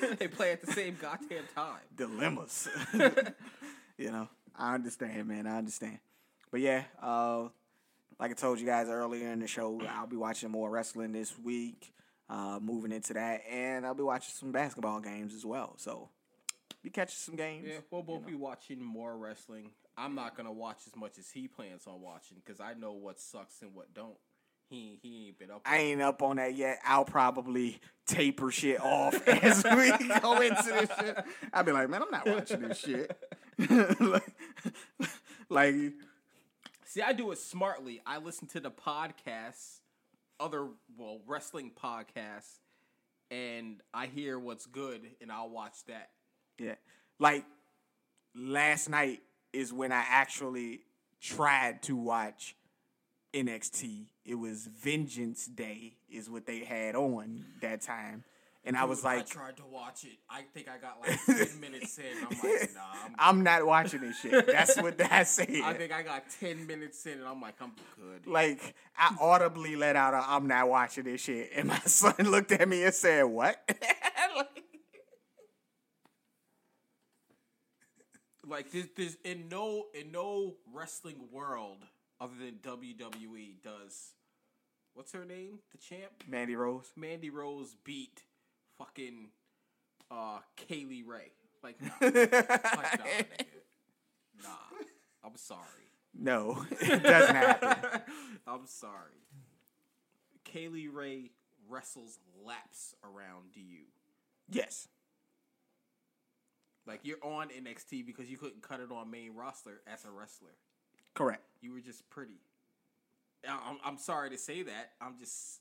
[0.18, 1.80] they play at the same goddamn time.
[1.94, 2.68] dilemmas.
[3.98, 5.46] you know, I understand, man.
[5.46, 5.98] I understand.
[6.50, 7.48] But yeah, uh,
[8.20, 11.36] like I told you guys earlier in the show, I'll be watching more wrestling this
[11.38, 11.92] week.
[12.28, 15.74] Uh, moving into that, and I'll be watching some basketball games as well.
[15.76, 16.08] So,
[16.82, 17.66] be catching some games.
[17.68, 19.70] Yeah, we'll both be watching more wrestling.
[19.96, 23.20] I'm not gonna watch as much as he plans on watching because I know what
[23.20, 24.16] sucks and what don't.
[24.70, 25.62] He he ain't been up.
[25.66, 26.78] I ain't up on that yet.
[26.84, 31.24] I'll probably taper shit off as we go into this shit.
[31.52, 33.16] I'll be like, man, I'm not watching this shit.
[34.00, 34.33] like,
[35.54, 35.74] like,
[36.86, 38.00] See, I do it smartly.
[38.06, 39.80] I listen to the podcasts,
[40.38, 42.58] other well wrestling podcasts,
[43.30, 46.10] and I hear what's good, and I'll watch that.
[46.58, 46.74] yeah,
[47.18, 47.44] like
[48.34, 49.22] last night
[49.52, 50.80] is when I actually
[51.20, 52.54] tried to watch
[53.32, 54.06] NXT.
[54.24, 58.24] It was Vengeance Day, is what they had on that time,
[58.66, 60.18] and I was like, I tried to watch it.
[60.28, 62.04] I think I got like ten minutes in.
[62.18, 62.80] I'm like, nah.
[63.04, 64.46] I'm, I'm not watching this shit.
[64.46, 65.48] That's what that said.
[65.62, 68.26] I think I got ten minutes in, and I'm like, I'm good.
[68.26, 72.52] Like I audibly let out a "I'm not watching this shit," and my son looked
[72.52, 73.56] at me and said, "What?"
[74.36, 74.48] Like,
[78.46, 81.78] like there's, there's in no in no wrestling world
[82.20, 84.12] other than WWE does
[84.94, 86.92] what's her name the champ Mandy Rose.
[86.96, 88.22] Mandy Rose beat
[88.78, 89.28] fucking
[90.10, 91.32] uh Kay Lee Ray
[91.62, 92.98] like nah, like,
[94.42, 94.78] nah, nah
[95.24, 95.60] I'm sorry
[96.16, 98.02] No, it doesn't happen.
[98.46, 99.22] I'm sorry
[100.44, 101.30] Kay Lee Ray
[101.68, 103.84] wrestles laps around you
[104.50, 104.88] Yes,
[106.86, 110.56] like you're on NXT because you couldn't cut it on main roster as a wrestler
[111.14, 111.44] correct.
[111.60, 112.40] You were just pretty.
[113.48, 114.92] I'm, I'm sorry to say that.
[115.00, 115.60] I'm just.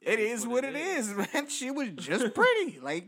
[0.00, 1.46] It is what it is, man.
[1.48, 2.78] She was just pretty.
[2.80, 3.06] Like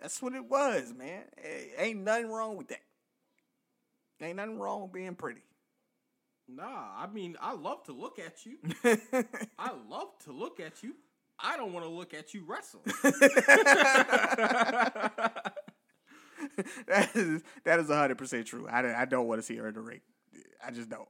[0.00, 1.22] that's what it was, man.
[1.42, 2.82] Eh, Ain't nothing wrong with that.
[4.20, 5.42] Ain't nothing wrong with being pretty.
[6.48, 6.64] Nah,
[6.96, 8.56] I mean, I love to look at you.
[9.58, 10.94] I love to look at you.
[11.38, 12.80] I don't want to look at you wrestle.
[16.86, 18.66] that is that is hundred percent true.
[18.68, 20.00] I, I don't want to see her in the ring.
[20.64, 21.08] I just don't.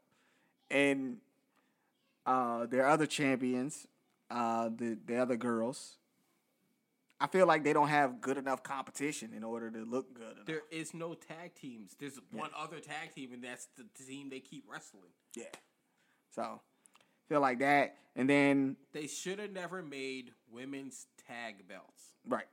[0.70, 1.18] And
[2.26, 3.86] uh, are other champions,
[4.30, 5.96] uh, the the other girls,
[7.20, 10.32] I feel like they don't have good enough competition in order to look good.
[10.32, 10.46] Enough.
[10.46, 11.96] there is no tag teams.
[11.98, 15.12] There's one other tag team, and that's the team they keep wrestling.
[15.34, 15.44] yeah.
[16.34, 16.60] So
[17.28, 22.46] feel like that, and then They should have never made women's tag belts right,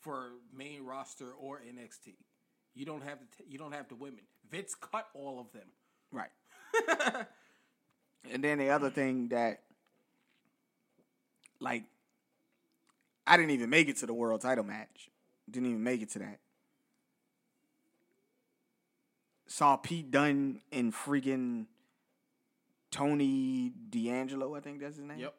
[0.00, 2.14] for main roster or NXT.
[2.74, 4.20] You don't have the t- you don't have the women.
[4.50, 5.68] Vince cut all of them.
[6.12, 6.30] right.
[8.32, 9.62] and then the other thing that,
[11.62, 11.84] like,
[13.26, 15.10] I didn't even make it to the world title match.
[15.50, 16.38] Didn't even make it to that.
[19.46, 21.66] Saw Pete Dunne and freaking
[22.90, 25.18] Tony D'Angelo, I think that's his name.
[25.18, 25.34] Yep.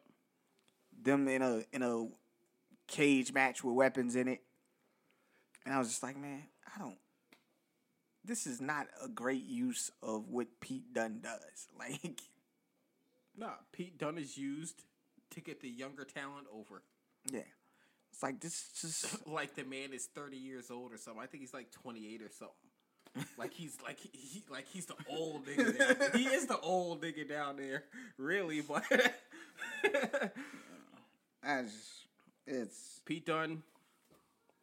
[1.02, 2.06] Them in a in a
[2.86, 4.42] cage match with weapons in it.
[5.64, 6.44] And I was just like, man,
[6.74, 6.96] I don't
[8.24, 11.68] this is not a great use of what Pete Dunne does.
[11.78, 12.22] Like
[13.36, 14.84] Nah, Pete Dunne is used
[15.34, 16.82] to get the younger talent over.
[17.30, 17.40] Yeah.
[18.12, 21.22] It's like this is just Like the man is thirty years old or something.
[21.22, 23.26] I think he's like twenty eight or something.
[23.38, 25.98] Like he's like he, he like he's the old nigga.
[25.98, 26.10] There.
[26.14, 27.84] He is the old nigga down there,
[28.18, 28.60] really.
[28.60, 28.84] But
[31.44, 31.72] as
[32.46, 33.62] it's Pete Dunne,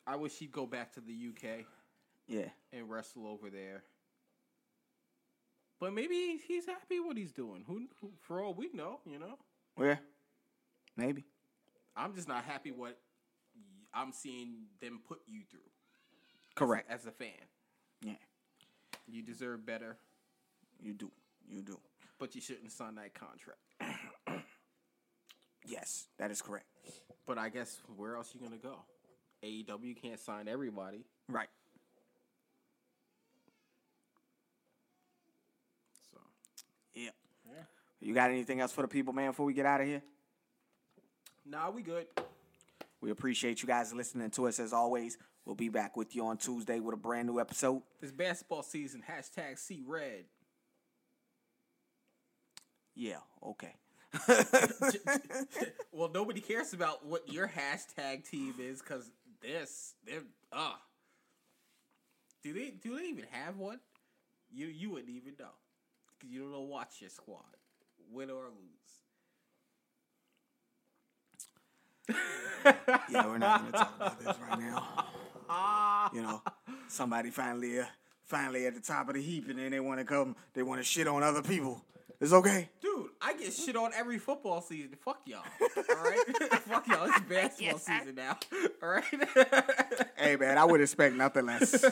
[0.06, 1.65] I wish he'd go back to the UK
[2.27, 2.49] yeah.
[2.73, 3.84] and wrestle over there.
[5.80, 7.64] But maybe he's happy what he's doing.
[7.68, 9.38] Who, who for all we know, you know.
[9.76, 9.99] Where?
[11.02, 11.26] Maybe.
[11.95, 12.98] I'm just not happy what
[13.94, 15.60] I'm seeing them put you through
[16.56, 16.90] Correct.
[16.91, 17.30] as a fan.
[18.03, 18.14] Yeah.
[19.07, 19.98] You deserve better,
[20.80, 21.11] You do.
[21.49, 21.78] You do.
[22.19, 23.60] but you shouldn't sign that contract.
[25.64, 26.65] Yes, that is correct.
[27.28, 28.78] But I guess where else you gonna go?
[29.44, 31.06] AEW can't sign everybody.
[31.30, 31.49] Right.
[36.11, 36.18] So
[36.95, 37.10] Yeah.
[37.99, 40.02] You got anything else for the people, man, before we get out of here?
[41.45, 42.07] Nah, we good.
[43.01, 45.18] We appreciate you guys listening to us as always.
[45.45, 47.81] We'll be back with you on Tuesday with a brand new episode.
[48.01, 49.03] It's basketball season.
[49.09, 50.26] Hashtag see red.
[52.95, 53.73] Yeah, okay.
[55.91, 59.09] well, nobody cares about what your hashtag team is because
[59.41, 60.73] this, they're uh.
[62.43, 63.80] Do they do they even have one?
[64.51, 65.53] You you wouldn't even know
[66.09, 67.55] because you don't know watch your squad,
[68.11, 69.01] win or lose.
[72.10, 76.10] Yeah, we're not going to talk about this right now.
[76.14, 76.41] you know,
[76.88, 77.86] somebody finally, uh,
[78.23, 80.80] finally at the top of the heap, and then they want to come, they want
[80.80, 81.84] to shit on other people.
[82.22, 82.69] It's okay.
[82.81, 84.91] Dude, I get shit on every football season.
[85.03, 85.41] Fuck y'all.
[85.60, 86.19] All right.
[86.68, 87.06] Fuck y'all.
[87.10, 88.38] It's basketball season now.
[88.84, 89.03] All right.
[90.18, 91.84] hey man, I would expect nothing less.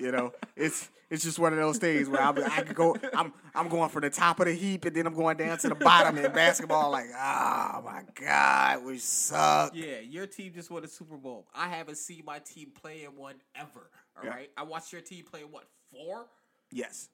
[0.00, 2.96] You know, it's it's just one of those things where I'm, I could go.
[3.14, 5.68] I'm I'm going from the top of the heap and then I'm going down to
[5.68, 6.90] the bottom in basketball.
[6.90, 9.76] Like, oh my god, we suck.
[9.76, 11.46] Yeah, your team just won a Super Bowl.
[11.54, 13.90] I haven't seen my team play in one ever.
[14.18, 14.30] All Yeah.
[14.30, 14.50] right.
[14.56, 16.26] I watched your team play in what four.
[16.72, 17.08] Yes.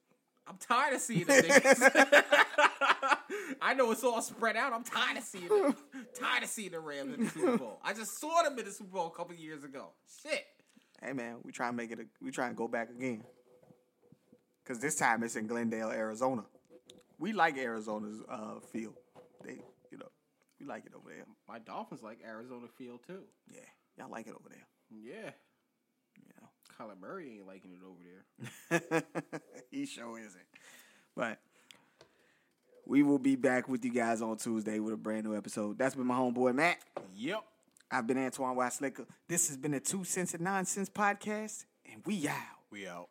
[0.46, 2.24] I'm tired of seeing them niggas.
[3.62, 4.72] I know it's all spread out.
[4.72, 5.74] I'm tired of seeing them.
[6.18, 7.80] tired of seeing the Rams in the Super Bowl.
[7.82, 9.88] I just saw them in the Super Bowl a couple years ago.
[10.22, 10.44] Shit.
[11.02, 12.00] Hey man, we try and make it.
[12.00, 13.22] A, we try and go back again.
[14.66, 16.44] Cause this time it's in Glendale, Arizona.
[17.18, 18.94] We like Arizona's uh, field.
[19.44, 19.58] They,
[19.90, 20.08] you know,
[20.58, 21.24] we like it over there.
[21.48, 23.20] My Dolphins like Arizona Field too.
[23.50, 23.60] Yeah,
[23.98, 24.66] y'all like it over there.
[24.90, 25.30] Yeah.
[26.78, 29.02] Kyler Murray ain't liking it over there.
[29.70, 30.44] he sure isn't.
[31.16, 31.38] But
[32.86, 35.78] we will be back with you guys on Tuesday with a brand new episode.
[35.78, 36.78] That's been my homeboy Matt.
[37.16, 37.44] Yep.
[37.90, 39.06] I've been Antoine Weisslicker.
[39.28, 42.34] This has been a Two Cents and Nonsense podcast, and we out.
[42.70, 43.08] We out.